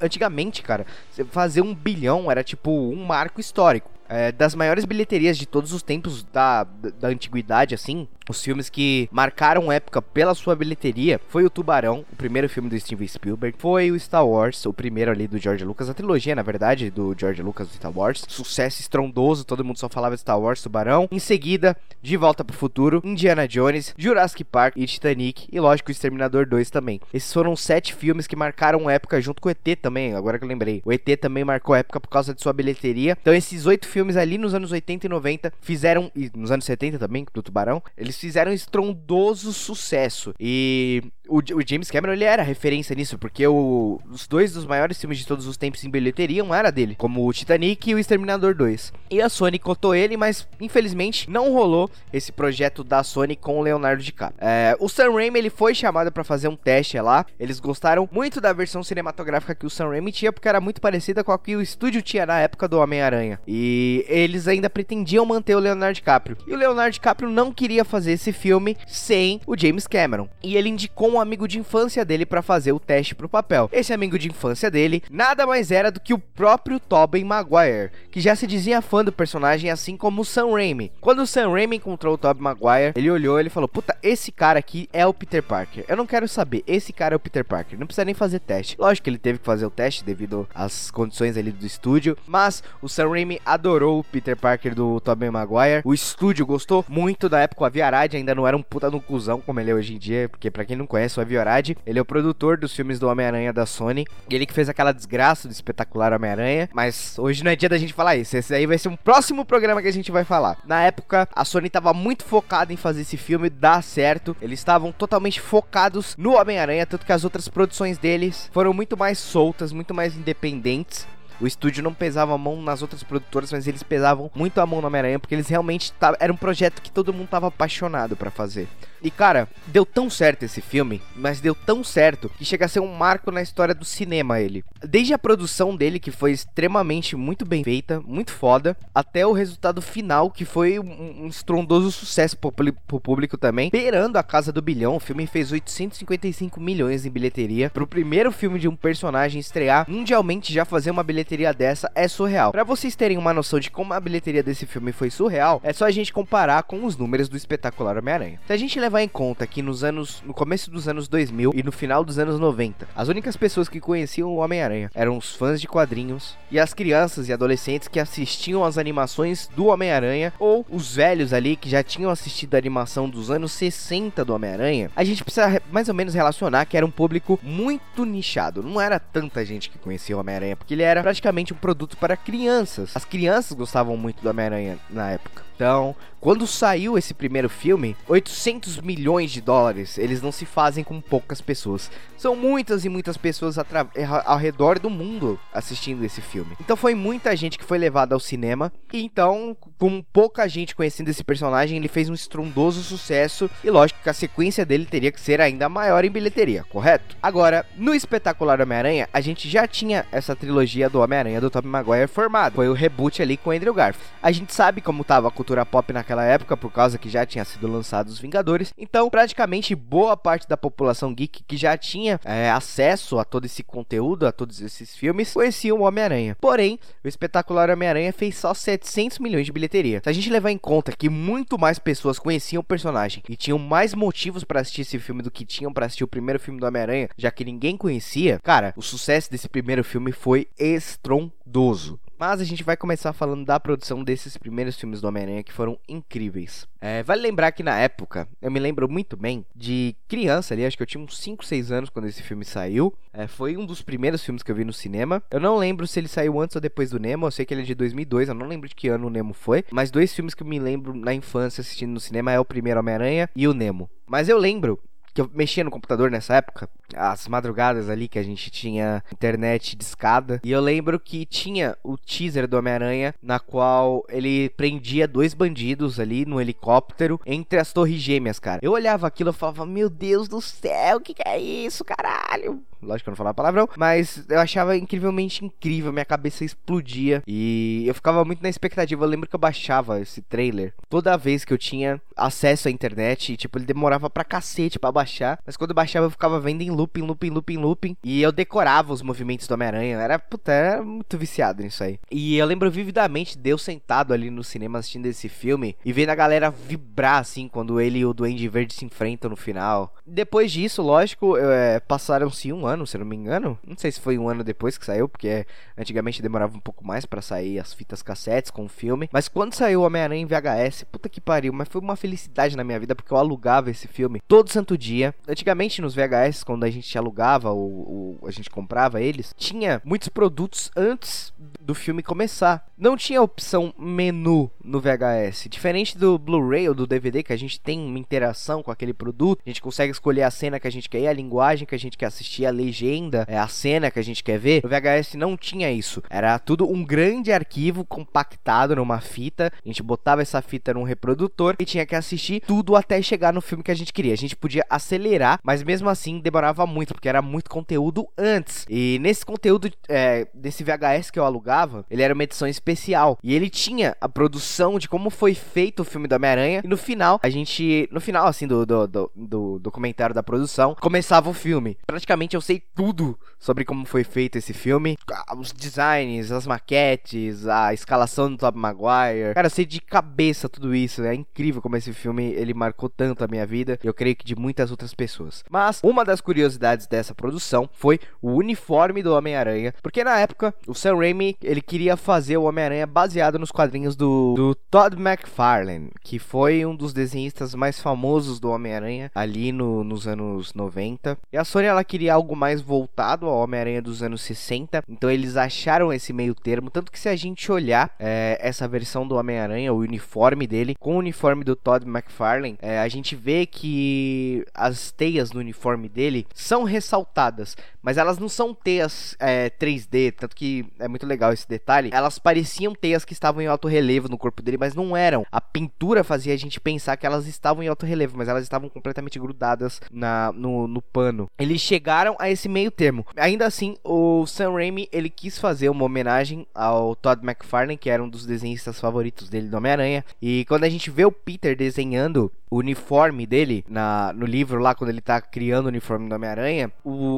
[0.00, 0.84] Antigamente, cara,
[1.30, 3.95] fazer um bilhão era tipo um marco histórico.
[4.08, 8.68] É, das maiores bilheterias de todos os tempos da, da, da antiguidade, assim, os filmes
[8.68, 13.56] que marcaram época pela sua bilheteria foi o Tubarão, o primeiro filme do Steven Spielberg,
[13.58, 17.14] foi o Star Wars, o primeiro ali do George Lucas, a trilogia, na verdade, do
[17.16, 18.24] George Lucas do Star Wars.
[18.26, 21.08] Sucesso estrondoso, todo mundo só falava de Star Wars, Tubarão.
[21.10, 25.92] Em seguida, De Volta pro Futuro, Indiana Jones, Jurassic Park e Titanic, e lógico, o
[25.92, 27.00] Exterminador 2 também.
[27.14, 30.48] Esses foram sete filmes que marcaram época junto com o ET também, agora que eu
[30.48, 30.82] lembrei.
[30.84, 33.16] O ET também marcou época por causa de sua bilheteria.
[33.20, 36.98] Então esses oito filmes ali nos anos 80 e 90 fizeram, e nos anos 70
[36.98, 40.34] também, do Tubarão, eles fizeram estrondoso sucesso.
[40.38, 45.00] E o, o, James Cameron ele era referência nisso, porque o, os dois dos maiores
[45.00, 48.54] filmes de todos os tempos em bilheteria era dele, como o Titanic e o Exterminador
[48.54, 48.92] 2.
[49.10, 53.62] E a Sony cotou ele, mas infelizmente não rolou esse projeto da Sony com o
[53.62, 54.38] Leonardo DiCaprio.
[54.40, 57.24] É, o Sam Raimi ele foi chamado para fazer um teste lá.
[57.40, 61.24] Eles gostaram muito da versão cinematográfica que o Sam Raimi tinha, porque era muito parecida
[61.24, 63.40] com a que o estúdio tinha na época do Homem-Aranha.
[63.46, 66.36] E eles ainda pretendiam manter o Leonardo DiCaprio.
[66.46, 70.28] E o Leonardo DiCaprio não queria fazer esse filme sem o James Cameron.
[70.42, 73.68] E ele indicou um amigo de infância dele para fazer o teste pro papel.
[73.72, 78.20] Esse amigo de infância dele nada mais era do que o próprio Tobey Maguire, que
[78.20, 80.92] já se dizia fã do personagem assim como o Sam Raimi.
[81.00, 84.58] Quando o Sam Raimi encontrou o Tobey Maguire, ele olhou e falou: "Puta, esse cara
[84.58, 85.84] aqui é o Peter Parker.
[85.88, 87.78] Eu não quero saber, esse cara é o Peter Parker.
[87.78, 88.76] Não precisa nem fazer teste".
[88.78, 92.62] Lógico que ele teve que fazer o teste devido às condições ali do estúdio, mas
[92.80, 95.82] o Sam Raimi adorou o Peter Parker do Tobey Maguire.
[95.84, 99.00] O estúdio gostou muito da época, o Avi Arad ainda não era um puta no
[99.00, 101.70] cuzão como ele é hoje em dia, porque para quem não conhece, o Avi Arad,
[101.86, 105.48] ele é o produtor dos filmes do Homem-Aranha da Sony, ele que fez aquela desgraça
[105.48, 108.78] do espetacular Homem-Aranha, mas hoje não é dia da gente falar isso, esse aí vai
[108.78, 110.58] ser um próximo programa que a gente vai falar.
[110.64, 114.92] Na época, a Sony tava muito focada em fazer esse filme dar certo, eles estavam
[114.92, 119.94] totalmente focados no Homem-Aranha, tanto que as outras produções deles foram muito mais soltas, muito
[119.94, 121.06] mais independentes,
[121.40, 124.80] o estúdio não pesava a mão nas outras produtoras, mas eles pesavam muito a mão
[124.80, 128.68] no Homem-Aranha, porque eles realmente era um projeto que todo mundo tava apaixonado para fazer.
[129.06, 132.80] E cara, deu tão certo esse filme, mas deu tão certo que chega a ser
[132.80, 134.64] um marco na história do cinema ele.
[134.82, 139.80] Desde a produção dele, que foi extremamente muito bem feita, muito foda, até o resultado
[139.80, 144.60] final, que foi um, um estrondoso sucesso pro, pro público também, beirando a casa do
[144.60, 144.96] bilhão.
[144.96, 147.70] O filme fez 855 milhões em bilheteria.
[147.70, 152.50] Pro primeiro filme de um personagem estrear mundialmente já fazer uma bilheteria dessa é surreal.
[152.50, 155.84] Para vocês terem uma noção de como a bilheteria desse filme foi surreal, é só
[155.84, 158.40] a gente comparar com os números do espetacular Homem-Aranha.
[158.44, 161.62] Se a gente levar em conta que nos anos, no começo dos anos 2000 e
[161.62, 165.60] no final dos anos 90, as únicas pessoas que conheciam o Homem-Aranha eram os fãs
[165.60, 170.96] de quadrinhos e as crianças e adolescentes que assistiam às animações do Homem-Aranha ou os
[170.96, 175.22] velhos ali que já tinham assistido a animação dos anos 60 do Homem-Aranha, a gente
[175.22, 178.62] precisa mais ou menos relacionar que era um público muito nichado.
[178.62, 182.16] Não era tanta gente que conhecia o Homem-Aranha, porque ele era praticamente um produto para
[182.16, 182.92] crianças.
[182.94, 185.45] As crianças gostavam muito do Homem-Aranha na época.
[185.56, 191.00] Então, quando saiu esse primeiro filme, 800 milhões de dólares, eles não se fazem com
[191.00, 191.90] poucas pessoas.
[192.18, 196.56] São muitas e muitas pessoas ao redor do mundo assistindo esse filme.
[196.60, 198.72] Então foi muita gente que foi levada ao cinema.
[198.92, 203.48] E então, com pouca gente conhecendo esse personagem, ele fez um estrondoso sucesso.
[203.64, 207.16] E lógico que a sequência dele teria que ser ainda maior em bilheteria, correto?
[207.22, 212.08] Agora, no espetacular Homem-Aranha, a gente já tinha essa trilogia do Homem-Aranha do Tobey Maguire
[212.08, 212.56] formada.
[212.56, 214.10] Foi o reboot ali com o Andrew Garfield.
[214.22, 217.44] A gente sabe como tava a cultura pop naquela época, por causa que já tinha
[217.44, 218.74] sido lançado os Vingadores.
[218.76, 223.62] Então, praticamente boa parte da população geek que já tinha é, acesso a todo esse
[223.62, 226.36] conteúdo, a todos esses filmes, conhecia o Homem-Aranha.
[226.40, 230.00] Porém, o espetacular Homem-Aranha fez só 700 milhões de bilheteria.
[230.02, 233.58] Se a gente levar em conta que muito mais pessoas conheciam o personagem e tinham
[233.58, 236.66] mais motivos para assistir esse filme do que tinham para assistir o primeiro filme do
[236.66, 242.00] Homem-Aranha, já que ninguém conhecia, cara, o sucesso desse primeiro filme foi estrondoso.
[242.18, 245.78] Mas a gente vai começar falando da produção desses primeiros filmes do Homem-Aranha que foram
[245.88, 246.66] incríveis.
[246.80, 250.76] É, vale lembrar que na época, eu me lembro muito bem de criança ali, acho
[250.76, 252.94] que eu tinha uns 5, 6 anos quando esse filme saiu.
[253.12, 255.22] É, foi um dos primeiros filmes que eu vi no cinema.
[255.30, 257.62] Eu não lembro se ele saiu antes ou depois do Nemo, eu sei que ele
[257.62, 259.64] é de 2002, eu não lembro de que ano o Nemo foi.
[259.70, 262.80] Mas dois filmes que eu me lembro na infância assistindo no cinema é o primeiro
[262.80, 263.90] Homem-Aranha e o Nemo.
[264.06, 264.80] Mas eu lembro
[265.16, 269.74] que eu mexia no computador nessa época, as madrugadas ali que a gente tinha internet
[269.74, 275.08] de escada, e eu lembro que tinha o teaser do Homem-Aranha, na qual ele prendia
[275.08, 278.60] dois bandidos ali no helicóptero entre as torres gêmeas, cara.
[278.62, 282.62] Eu olhava aquilo e falava, meu Deus do céu, o que, que é isso, caralho?
[282.86, 287.84] Lógico que eu não falava palavrão, mas eu achava incrivelmente incrível, minha cabeça explodia e
[287.86, 289.04] eu ficava muito na expectativa.
[289.04, 293.32] Eu lembro que eu baixava esse trailer toda vez que eu tinha acesso à internet
[293.32, 296.62] e, tipo, ele demorava pra cacete pra baixar, mas quando eu baixava eu ficava vendo
[296.62, 299.98] em looping, looping, looping, looping e eu decorava os movimentos do Homem-Aranha.
[299.98, 301.98] Era, puta, era muito viciado nisso aí.
[302.10, 306.10] E eu lembro vividamente de eu sentado ali no cinema assistindo esse filme e vendo
[306.10, 309.94] a galera vibrar assim quando ele e o Duende Verde se enfrentam no final.
[310.06, 313.56] Depois disso, lógico, é, passaram-se um ano, se eu não me engano.
[313.64, 315.46] Não sei se foi um ano depois que saiu, porque
[315.78, 319.08] antigamente demorava um pouco mais para sair as fitas cassetes com o filme.
[319.12, 322.80] Mas quando saiu Homem-Aranha em VHS, puta que pariu, mas foi uma felicidade na minha
[322.80, 325.14] vida porque eu alugava esse filme todo santo dia.
[325.28, 330.08] Antigamente nos VHS, quando a gente alugava ou, ou a gente comprava eles, tinha muitos
[330.08, 332.66] produtos antes do filme começar.
[332.76, 335.48] Não tinha opção menu no VHS.
[335.48, 339.40] Diferente do Blu-ray ou do DVD, que a gente tem uma interação com aquele produto,
[339.44, 341.96] a gente consegue escolher a cena que a gente quer, a linguagem que a gente
[341.96, 344.62] quer assistir, a legenda, é a cena que a gente quer ver.
[344.62, 346.02] No VHS não tinha isso.
[346.08, 349.52] Era tudo um grande arquivo compactado numa fita.
[349.64, 353.40] A gente botava essa fita num reprodutor e tinha que assistir tudo até chegar no
[353.40, 354.12] filme que a gente queria.
[354.12, 358.66] A gente podia acelerar, mas mesmo assim demorava muito, porque era muito conteúdo antes.
[358.68, 363.18] E nesse conteúdo, é, desse VHS que eu alugava, ele era uma edição especial.
[363.22, 366.62] E ele tinha a produção de como foi feito o filme do Homem-Aranha.
[366.64, 367.88] E no final, a gente.
[367.92, 371.76] No final, assim, do, do, do, do documentário da produção, começava o filme.
[371.86, 374.96] Praticamente eu sei tudo sobre como foi feito esse filme.
[375.36, 379.34] Os designs, as maquetes, a escalação do Tobey Maguire.
[379.34, 381.02] Cara, eu sei de cabeça tudo isso.
[381.02, 383.78] É incrível como esse filme ele marcou tanto a minha vida.
[383.82, 385.42] Eu creio que de muitas outras pessoas.
[385.50, 389.74] Mas uma das curiosidades dessa produção foi o uniforme do Homem-Aranha.
[389.82, 394.34] Porque na época, o Sam Raimi ele queria fazer o Homem-Aranha baseado nos quadrinhos do,
[394.34, 400.06] do Todd McFarlane, que foi um dos desenhistas mais famosos do Homem-Aranha ali no, nos
[400.06, 401.18] anos 90.
[401.32, 405.36] E a Sony ela queria algo mais voltado ao Homem-Aranha dos anos 60, então eles
[405.36, 406.70] acharam esse meio termo.
[406.70, 410.94] Tanto que se a gente olhar é, essa versão do Homem-Aranha, o uniforme dele, com
[410.94, 416.26] o uniforme do Todd McFarlane, é, a gente vê que as teias no uniforme dele
[416.34, 421.48] são ressaltadas, mas elas não são teias é, 3D, tanto que é muito legal esse
[421.48, 425.24] detalhe, elas pareciam teias que estavam em alto relevo no corpo dele, mas não eram.
[425.30, 428.68] A pintura fazia a gente pensar que elas estavam em alto relevo, mas elas estavam
[428.68, 431.30] completamente grudadas na, no, no pano.
[431.38, 433.06] Eles chegaram a esse meio termo.
[433.16, 438.02] Ainda assim, o Sam Raimi, ele quis fazer uma homenagem ao Todd McFarlane, que era
[438.02, 440.04] um dos desenhistas favoritos dele do Homem-Aranha.
[440.20, 444.74] E quando a gente vê o Peter desenhando o uniforme dele na, no livro lá,
[444.74, 446.70] quando ele tá criando o uniforme do Homem-Aranha,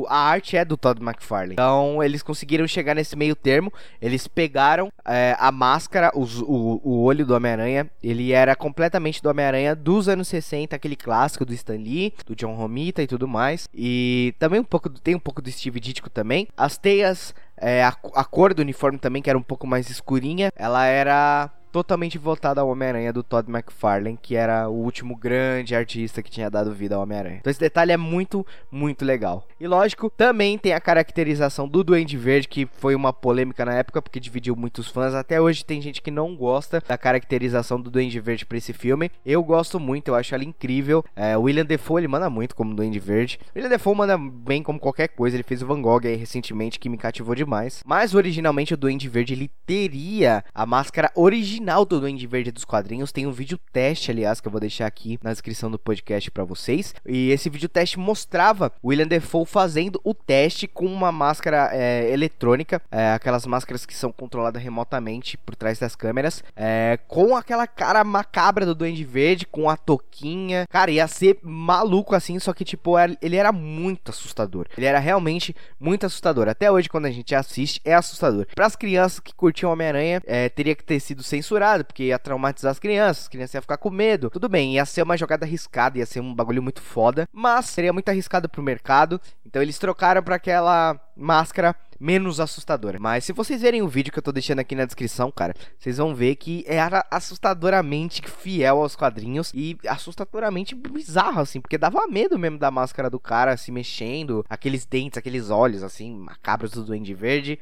[0.08, 1.52] a arte é do Todd McFarlane.
[1.52, 3.72] Então, eles conseguiram chegar nesse meio termo.
[4.00, 7.90] Eles pegaram é, a máscara, os, o, o olho do Homem-Aranha.
[8.02, 12.54] Ele era completamente do Homem-Aranha dos anos 60, aquele clássico do Stan Lee, do John
[12.54, 13.68] Romita e tudo mais.
[13.74, 16.48] E também um pouco tem um pouco do Steve Ditko também.
[16.56, 20.52] As teias é, a, a, cor do uniforme também, que era um pouco mais escurinha,
[20.56, 26.22] ela era totalmente voltada ao Homem-Aranha do Todd McFarlane, que era o último grande artista
[26.22, 27.38] que tinha dado vida ao Homem-Aranha.
[27.40, 29.46] Então esse detalhe é muito, muito legal.
[29.61, 34.00] E lógico, também tem a caracterização do Duende Verde, que foi uma polêmica na época,
[34.00, 35.14] porque dividiu muitos fãs.
[35.14, 39.11] Até hoje tem gente que não gosta da caracterização do Duende Verde para esse filme.
[39.24, 41.04] Eu gosto muito, eu acho ela incrível.
[41.14, 43.38] É, William Defoe, ele manda muito como Duende Verde.
[43.54, 45.37] William Defoe manda bem como qualquer coisa.
[45.37, 47.83] Ele fez o Van Gogh aí recentemente, que me cativou demais.
[47.85, 53.12] Mas originalmente o Duende Verde, ele teria a máscara original do Duende Verde dos quadrinhos.
[53.12, 56.44] Tem um vídeo teste, aliás, que eu vou deixar aqui na descrição do podcast para
[56.44, 56.94] vocês.
[57.06, 62.80] E esse vídeo teste mostrava William Defoe fazendo o teste com uma máscara é, eletrônica,
[62.90, 68.04] é, aquelas máscaras que são controladas remotamente por trás das câmeras, é, com aquela cara
[68.04, 70.66] macabra do Duende Verde, com a toquinha.
[70.70, 74.66] Cara, ia ser maluco assim, só que tipo, ele era muito assustador.
[74.76, 76.48] Ele era realmente muito assustador.
[76.48, 78.46] Até hoje, quando a gente assiste, é assustador.
[78.54, 82.70] Para as crianças que curtiam Homem-Aranha, é, teria que ter sido censurado, porque ia traumatizar
[82.70, 84.28] as crianças, as crianças iam ficar com medo.
[84.28, 87.92] Tudo bem, ia ser uma jogada arriscada, ia ser um bagulho muito foda, mas seria
[87.92, 89.20] muito arriscado pro mercado.
[89.46, 92.98] Então eles trocaram para aquela máscara menos assustadora.
[92.98, 95.98] Mas se vocês verem o vídeo que eu tô deixando aqui na descrição, cara, vocês
[95.98, 102.38] vão ver que era assustadoramente fiel aos quadrinhos e assustadoramente bizarro, assim, porque dava medo
[102.38, 107.14] mesmo da máscara do cara se mexendo, aqueles dentes, aqueles olhos, assim, macabros do Duende
[107.14, 107.58] Verde.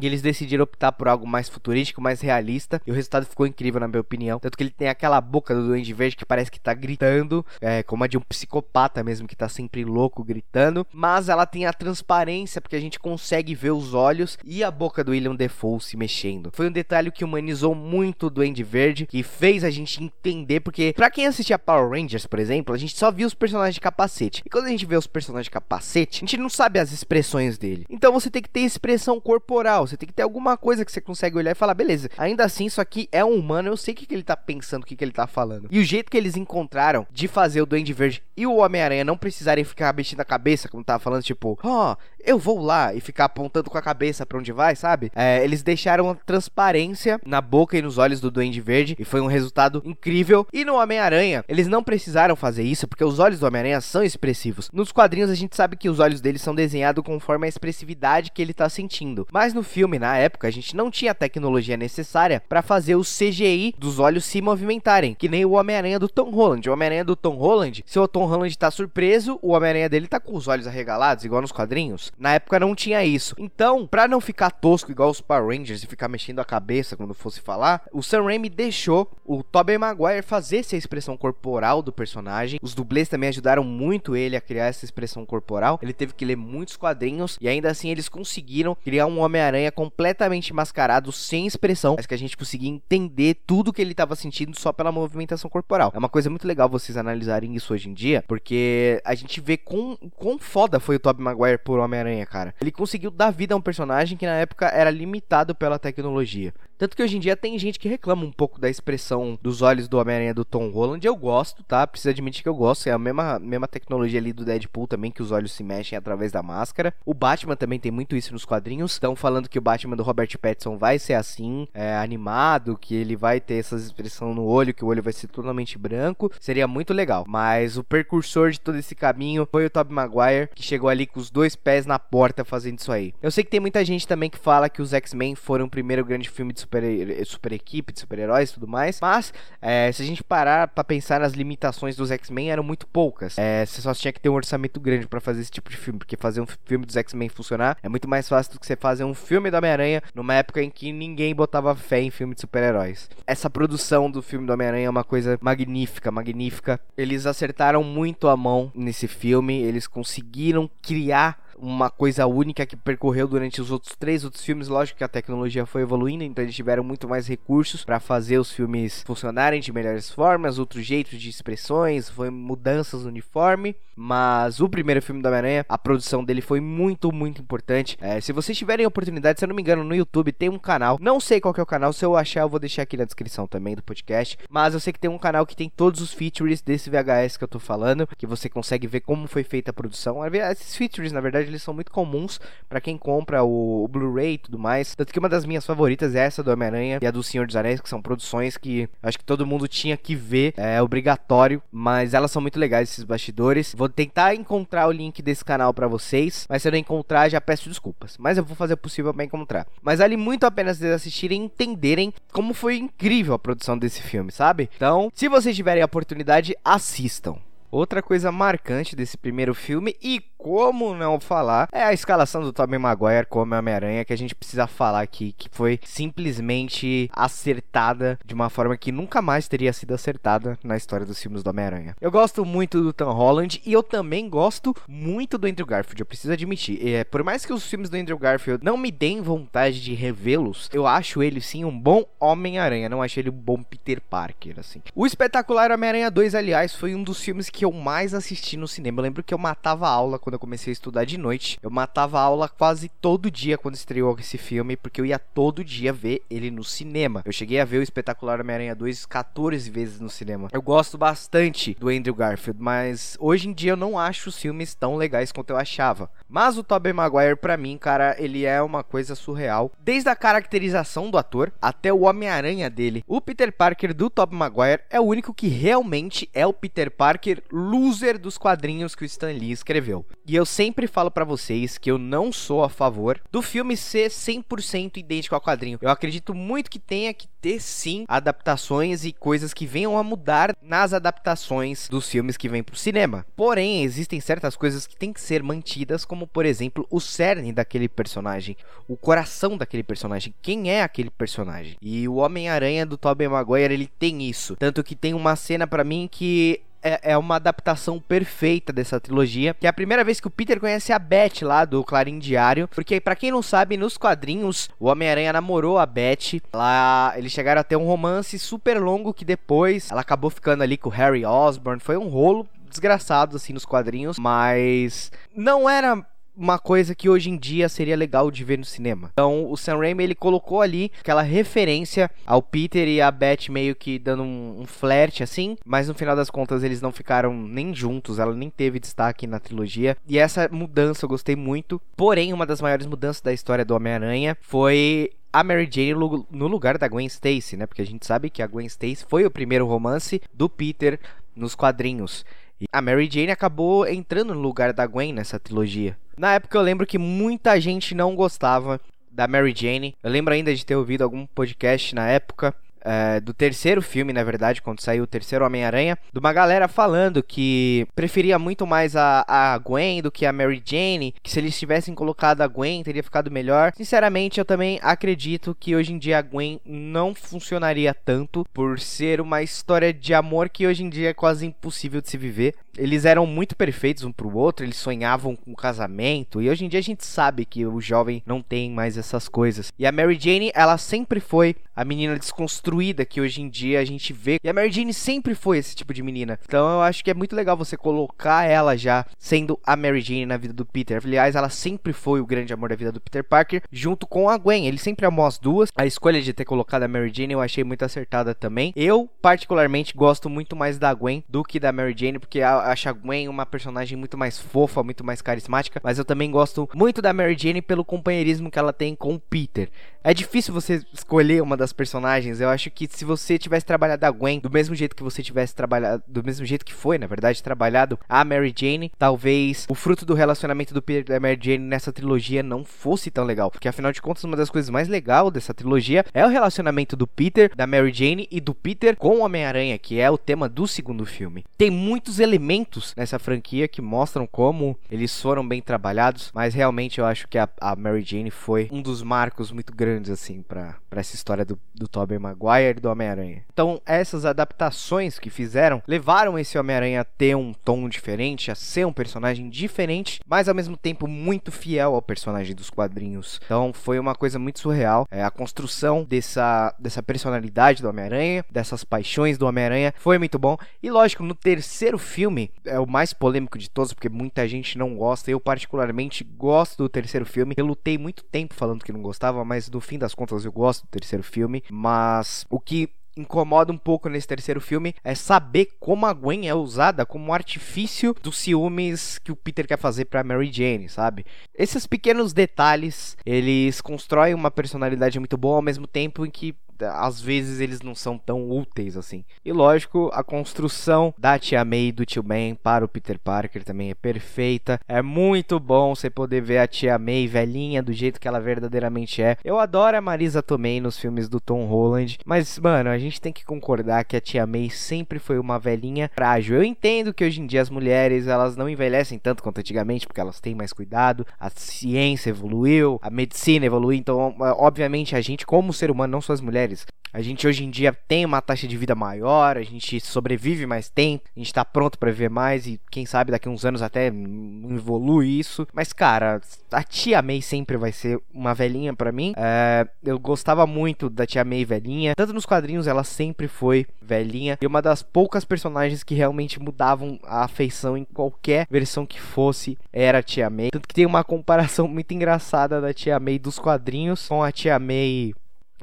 [0.00, 2.80] E eles decidiram optar por algo mais futurístico, mais realista.
[2.86, 4.38] E o resultado ficou incrível, na minha opinião.
[4.38, 7.82] Tanto que ele tem aquela boca do Duende Verde que parece que tá gritando, é,
[7.82, 10.86] como a de um psicopata mesmo, que tá sempre louco gritando.
[10.92, 15.02] Mas ela tem a transparência, porque a gente consegue ver os olhos e a boca
[15.02, 16.50] do William Defoe se mexendo.
[16.52, 20.92] Foi um detalhe que humanizou muito o Duende Verde, que fez a gente entender, porque
[20.94, 24.42] para quem assistia Power Rangers, por exemplo, a gente só viu os personagens de capacete.
[24.44, 27.58] E quando a gente vê os personagens de capacete, a gente não sabe as expressões
[27.58, 27.86] dele.
[27.88, 31.00] Então você tem que ter expressão corporal, você tem que ter alguma coisa que você
[31.00, 33.96] consegue olhar e falar, beleza, ainda assim isso aqui é um humano, eu sei o
[33.96, 35.68] que, que ele tá pensando, o que, que ele tá falando.
[35.70, 39.16] E o jeito que eles encontraram de fazer o Duende Verde e o Homem-Aranha não
[39.16, 43.00] precisarem ficar mexendo a cabeça, como tava falando, tipo, ó, oh, eu vou lá e
[43.00, 45.10] ficar apontando com a cabeça para onde vai, sabe?
[45.14, 49.26] É, eles deixaram transparência na boca e nos olhos do Duende Verde e foi um
[49.26, 50.46] resultado incrível.
[50.52, 54.70] E no Homem-Aranha, eles não precisaram fazer isso porque os olhos do Homem-Aranha são expressivos.
[54.72, 58.42] Nos quadrinhos a gente sabe que os olhos dele são desenhados conforme a expressividade que
[58.42, 59.26] ele tá sentindo.
[59.32, 63.02] Mas no filme, na época, a gente não tinha a tecnologia necessária para fazer o
[63.02, 66.68] CGI dos olhos se movimentarem, que nem o Homem-Aranha do Tom Holland.
[66.68, 70.18] O Homem-Aranha do Tom Holland, se o Tom Holland tá surpreso, o Homem-Aranha dele tá
[70.18, 72.12] com os olhos arregalados, igual nos quadrinhos.
[72.18, 73.34] Na época não tinha isso.
[73.38, 73.59] Então,
[73.90, 77.40] para não ficar tosco igual os Power Rangers e ficar mexendo a cabeça quando fosse
[77.40, 82.58] falar, o Sam Raimi deixou o Tobey Maguire fazer essa expressão corporal do personagem.
[82.62, 85.78] Os dublês também ajudaram muito ele a criar essa expressão corporal.
[85.82, 90.52] Ele teve que ler muitos quadrinhos e ainda assim eles conseguiram criar um Homem-Aranha completamente
[90.52, 94.72] mascarado, sem expressão, mas que a gente conseguia entender tudo que ele estava sentindo só
[94.72, 95.92] pela movimentação corporal.
[95.94, 99.56] É uma coisa muito legal vocês analisarem isso hoje em dia, porque a gente vê
[99.56, 102.54] quão, quão foda foi o Tobey Maguire por Homem-Aranha, cara.
[102.60, 106.52] Ele conseguiu dar vida a um personagem que na época era limitado pela tecnologia.
[106.80, 109.86] Tanto que hoje em dia tem gente que reclama um pouco da expressão dos olhos
[109.86, 111.06] do Homem-Aranha do Tom Holland.
[111.06, 111.86] Eu gosto, tá?
[111.86, 112.86] Preciso admitir que eu gosto.
[112.86, 116.32] É a mesma, mesma tecnologia ali do Deadpool também, que os olhos se mexem através
[116.32, 116.94] da máscara.
[117.04, 118.92] O Batman também tem muito isso nos quadrinhos.
[118.92, 123.14] Estão falando que o Batman do Robert Pattinson vai ser assim, é, animado, que ele
[123.14, 126.32] vai ter essa expressão no olho, que o olho vai ser totalmente branco.
[126.40, 127.26] Seria muito legal.
[127.28, 131.20] Mas o precursor de todo esse caminho foi o Tobey Maguire, que chegou ali com
[131.20, 133.12] os dois pés na porta fazendo isso aí.
[133.20, 136.02] Eu sei que tem muita gente também que fala que os X-Men foram o primeiro
[136.06, 139.00] grande filme de super, super equipe, de super-heróis e tudo mais.
[139.00, 143.36] Mas, é, se a gente parar pra pensar nas limitações dos X-Men, eram muito poucas.
[143.36, 145.98] É, você só tinha que ter um orçamento grande para fazer esse tipo de filme.
[145.98, 149.04] Porque fazer um filme dos X-Men funcionar é muito mais fácil do que você fazer
[149.04, 153.10] um filme do Homem-Aranha numa época em que ninguém botava fé em filme de super-heróis.
[153.26, 156.80] Essa produção do filme do Homem-Aranha é uma coisa magnífica, magnífica.
[156.96, 159.60] Eles acertaram muito a mão nesse filme.
[159.62, 164.68] Eles conseguiram criar uma coisa única que percorreu durante os outros três outros filmes.
[164.68, 168.50] Lógico que a tecnologia foi evoluindo, então eles tiveram muito mais recursos para fazer os
[168.50, 173.76] filmes funcionarem de melhores formas, outros jeitos de expressões, foi mudanças no uniforme.
[174.02, 177.98] Mas o primeiro filme do Homem-Aranha, a produção dele foi muito, muito importante.
[178.00, 180.96] É, se vocês tiverem oportunidade, se eu não me engano, no YouTube tem um canal.
[180.98, 183.46] Não sei qual é o canal, se eu achar, eu vou deixar aqui na descrição
[183.46, 184.38] também do podcast.
[184.48, 187.44] Mas eu sei que tem um canal que tem todos os features desse VHS que
[187.44, 190.24] eu tô falando, que você consegue ver como foi feita a produção.
[190.24, 194.38] Esses features, na verdade, eles são muito comuns para quem compra o, o Blu-ray e
[194.38, 194.94] tudo mais.
[194.94, 197.56] Tanto que uma das minhas favoritas é essa do Homem-Aranha e a do Senhor dos
[197.56, 202.14] Anéis, que são produções que acho que todo mundo tinha que ver, é obrigatório, mas
[202.14, 203.74] elas são muito legais esses bastidores.
[203.76, 207.40] Vou tentar encontrar o link desse canal para vocês, mas se eu não encontrar, já
[207.40, 208.16] peço desculpas.
[208.18, 209.66] Mas eu vou fazer o possível para encontrar.
[209.82, 214.02] Mas vale muito a pena vocês assistirem e entenderem como foi incrível a produção desse
[214.02, 214.70] filme, sabe?
[214.76, 217.36] Então, se vocês tiverem a oportunidade, assistam.
[217.70, 222.78] Outra coisa marcante desse primeiro filme, e como não falar, é a escalação do Tobey
[222.78, 228.48] Maguire como Homem-Aranha, que a gente precisa falar aqui, que foi simplesmente acertada de uma
[228.48, 231.94] forma que nunca mais teria sido acertada na história dos filmes do Homem-Aranha.
[232.00, 236.06] Eu gosto muito do Tom Holland e eu também gosto muito do Andrew Garfield, eu
[236.06, 236.88] preciso admitir.
[236.88, 240.70] É, por mais que os filmes do Andrew Garfield não me deem vontade de revê-los,
[240.72, 244.80] eu acho ele sim um bom Homem-Aranha, não acho ele um bom Peter Parker, assim.
[244.94, 249.00] O espetacular Homem-Aranha 2, aliás, foi um dos filmes que eu mais assisti no cinema.
[249.00, 251.58] Eu lembro que eu matava aula quando eu comecei a estudar de noite.
[251.62, 255.92] Eu matava aula quase todo dia quando estreou esse filme, porque eu ia todo dia
[255.92, 257.22] ver ele no cinema.
[257.24, 260.48] Eu cheguei a ver o espetacular Homem-Aranha 2 14 vezes no cinema.
[260.52, 264.74] Eu gosto bastante do Andrew Garfield, mas hoje em dia eu não acho os filmes
[264.74, 266.10] tão legais quanto eu achava.
[266.28, 269.72] Mas o Tobey Maguire, para mim, cara, ele é uma coisa surreal.
[269.80, 273.04] Desde a caracterização do ator até o Homem-Aranha dele.
[273.06, 277.42] O Peter Parker do Tobey Maguire é o único que realmente é o Peter Parker
[277.50, 280.04] loser dos quadrinhos que o Stan Lee escreveu.
[280.30, 284.10] E eu sempre falo para vocês que eu não sou a favor do filme ser
[284.10, 285.76] 100% idêntico ao quadrinho.
[285.82, 290.56] Eu acredito muito que tenha que ter sim adaptações e coisas que venham a mudar
[290.62, 293.26] nas adaptações dos filmes que vêm pro cinema.
[293.34, 297.88] Porém, existem certas coisas que têm que ser mantidas, como por exemplo, o cerne daquele
[297.88, 301.76] personagem, o coração daquele personagem, quem é aquele personagem.
[301.82, 305.82] E o Homem-Aranha do Tobey Maguire, ele tem isso, tanto que tem uma cena para
[305.82, 310.26] mim que é, é, uma adaptação perfeita dessa trilogia, que é a primeira vez que
[310.26, 313.96] o Peter conhece a Beth lá do Clarim Diário, porque para quem não sabe, nos
[313.96, 319.14] quadrinhos o Homem-Aranha namorou a Beth, lá eles chegaram a ter um romance super longo
[319.14, 323.52] que depois ela acabou ficando ali com o Harry Osborn, foi um rolo desgraçado assim
[323.52, 326.04] nos quadrinhos, mas não era
[326.36, 329.10] uma coisa que hoje em dia seria legal de ver no cinema.
[329.12, 333.74] Então, o Sam Raimi ele colocou ali aquela referência ao Peter e a Beth meio
[333.74, 337.74] que dando um, um flerte assim, mas no final das contas eles não ficaram nem
[337.74, 339.96] juntos, ela nem teve destaque na trilogia.
[340.08, 341.80] E essa mudança eu gostei muito.
[341.96, 345.94] Porém, uma das maiores mudanças da história do Homem-Aranha foi a Mary Jane
[346.30, 347.66] no lugar da Gwen Stacy, né?
[347.66, 350.98] Porque a gente sabe que a Gwen Stacy foi o primeiro romance do Peter
[351.36, 352.24] nos quadrinhos.
[352.72, 355.96] A Mary Jane acabou entrando no lugar da Gwen nessa trilogia.
[356.16, 359.96] Na época eu lembro que muita gente não gostava da Mary Jane.
[360.02, 364.24] Eu lembro ainda de ter ouvido algum podcast na época é, do terceiro filme, na
[364.24, 369.24] verdade, quando saiu o terceiro Homem-Aranha, de uma galera falando que preferia muito mais a,
[369.26, 373.02] a Gwen do que a Mary Jane, que se eles tivessem colocado a Gwen teria
[373.02, 373.72] ficado melhor.
[373.76, 379.20] Sinceramente, eu também acredito que hoje em dia a Gwen não funcionaria tanto por ser
[379.20, 382.54] uma história de amor que hoje em dia é quase impossível de se viver.
[382.78, 386.78] Eles eram muito perfeitos um pro outro, eles sonhavam com casamento, e hoje em dia
[386.78, 389.72] a gente sabe que o jovem não tem mais essas coisas.
[389.78, 392.69] E a Mary Jane, ela sempre foi a menina desconstruída
[393.08, 394.38] que hoje em dia a gente vê.
[394.42, 396.38] E a Mary Jane sempre foi esse tipo de menina.
[396.44, 400.26] Então eu acho que é muito legal você colocar ela já sendo a Mary Jane
[400.26, 401.00] na vida do Peter.
[401.04, 404.36] Aliás, ela sempre foi o grande amor da vida do Peter Parker, junto com a
[404.36, 404.66] Gwen.
[404.66, 405.70] Ele sempre amou as duas.
[405.76, 408.72] A escolha de ter colocado a Mary Jane eu achei muito acertada também.
[408.76, 412.92] Eu, particularmente, gosto muito mais da Gwen do que da Mary Jane, porque acho a
[412.92, 415.80] Gwen uma personagem muito mais fofa, muito mais carismática.
[415.82, 419.20] Mas eu também gosto muito da Mary Jane pelo companheirismo que ela tem com o
[419.20, 419.70] Peter.
[420.02, 422.40] É difícil você escolher uma das personagens.
[422.40, 425.54] Eu acho que se você tivesse trabalhado a Gwen do mesmo jeito que você tivesse
[425.54, 430.06] trabalhado, do mesmo jeito que foi, na verdade, trabalhado a Mary Jane, talvez o fruto
[430.06, 433.50] do relacionamento do Peter e da Mary Jane nessa trilogia não fosse tão legal.
[433.50, 437.06] Porque afinal de contas, uma das coisas mais legais dessa trilogia é o relacionamento do
[437.06, 440.66] Peter, da Mary Jane e do Peter com o Homem-Aranha, que é o tema do
[440.66, 441.44] segundo filme.
[441.58, 447.04] Tem muitos elementos nessa franquia que mostram como eles foram bem trabalhados, mas realmente eu
[447.04, 450.76] acho que a, a Mary Jane foi um dos marcos muito grandes grandes, assim, para
[450.92, 453.42] essa história do, do Tobey Maguire e do Homem-Aranha.
[453.52, 458.86] Então, essas adaptações que fizeram levaram esse Homem-Aranha a ter um tom diferente, a ser
[458.86, 463.40] um personagem diferente, mas ao mesmo tempo muito fiel ao personagem dos quadrinhos.
[463.44, 465.06] Então, foi uma coisa muito surreal.
[465.10, 470.56] É, a construção dessa, dessa personalidade do Homem-Aranha, dessas paixões do Homem-Aranha, foi muito bom.
[470.80, 474.94] E lógico, no terceiro filme, é o mais polêmico de todos, porque muita gente não
[474.94, 475.30] gosta.
[475.30, 477.54] Eu, particularmente, gosto do terceiro filme.
[477.56, 480.82] Eu lutei muito tempo falando que não gostava, mas no fim das contas eu gosto
[480.82, 486.06] do terceiro filme, mas o que incomoda um pouco nesse terceiro filme é saber como
[486.06, 490.52] a Gwen é usada como artifício dos ciúmes que o Peter quer fazer pra Mary
[490.52, 491.24] Jane, sabe?
[491.54, 497.20] Esses pequenos detalhes, eles constroem uma personalidade muito boa ao mesmo tempo em que às
[497.20, 499.24] vezes eles não são tão úteis assim.
[499.44, 503.64] E lógico, a construção da tia May e do tio Ben para o Peter Parker
[503.64, 504.80] também é perfeita.
[504.88, 509.22] É muito bom você poder ver a tia May velhinha do jeito que ela verdadeiramente
[509.22, 509.36] é.
[509.44, 513.32] Eu adoro a Marisa Tomei nos filmes do Tom Holland, mas mano, a gente tem
[513.32, 516.56] que concordar que a tia May sempre foi uma velhinha frágil.
[516.56, 520.20] Eu entendo que hoje em dia as mulheres, elas não envelhecem tanto quanto antigamente, porque
[520.20, 525.72] elas têm mais cuidado, a ciência evoluiu, a medicina evoluiu, então obviamente a gente como
[525.72, 526.86] ser humano, não só as mulheres mulheres.
[527.12, 530.88] A gente hoje em dia tem uma taxa de vida maior, a gente sobrevive mais
[530.88, 533.82] tempo, a gente tá pronto para viver mais e quem sabe daqui a uns anos
[533.82, 535.66] até evolui isso.
[535.74, 536.40] Mas cara,
[536.70, 539.32] a tia May sempre vai ser uma velhinha para mim.
[539.36, 544.56] É, eu gostava muito da tia May velhinha, tanto nos quadrinhos ela sempre foi velhinha
[544.60, 549.76] e uma das poucas personagens que realmente mudavam a afeição em qualquer versão que fosse
[549.92, 550.70] era a tia May.
[550.70, 554.78] Tanto que tem uma comparação muito engraçada da tia May dos quadrinhos com a tia
[554.78, 555.32] May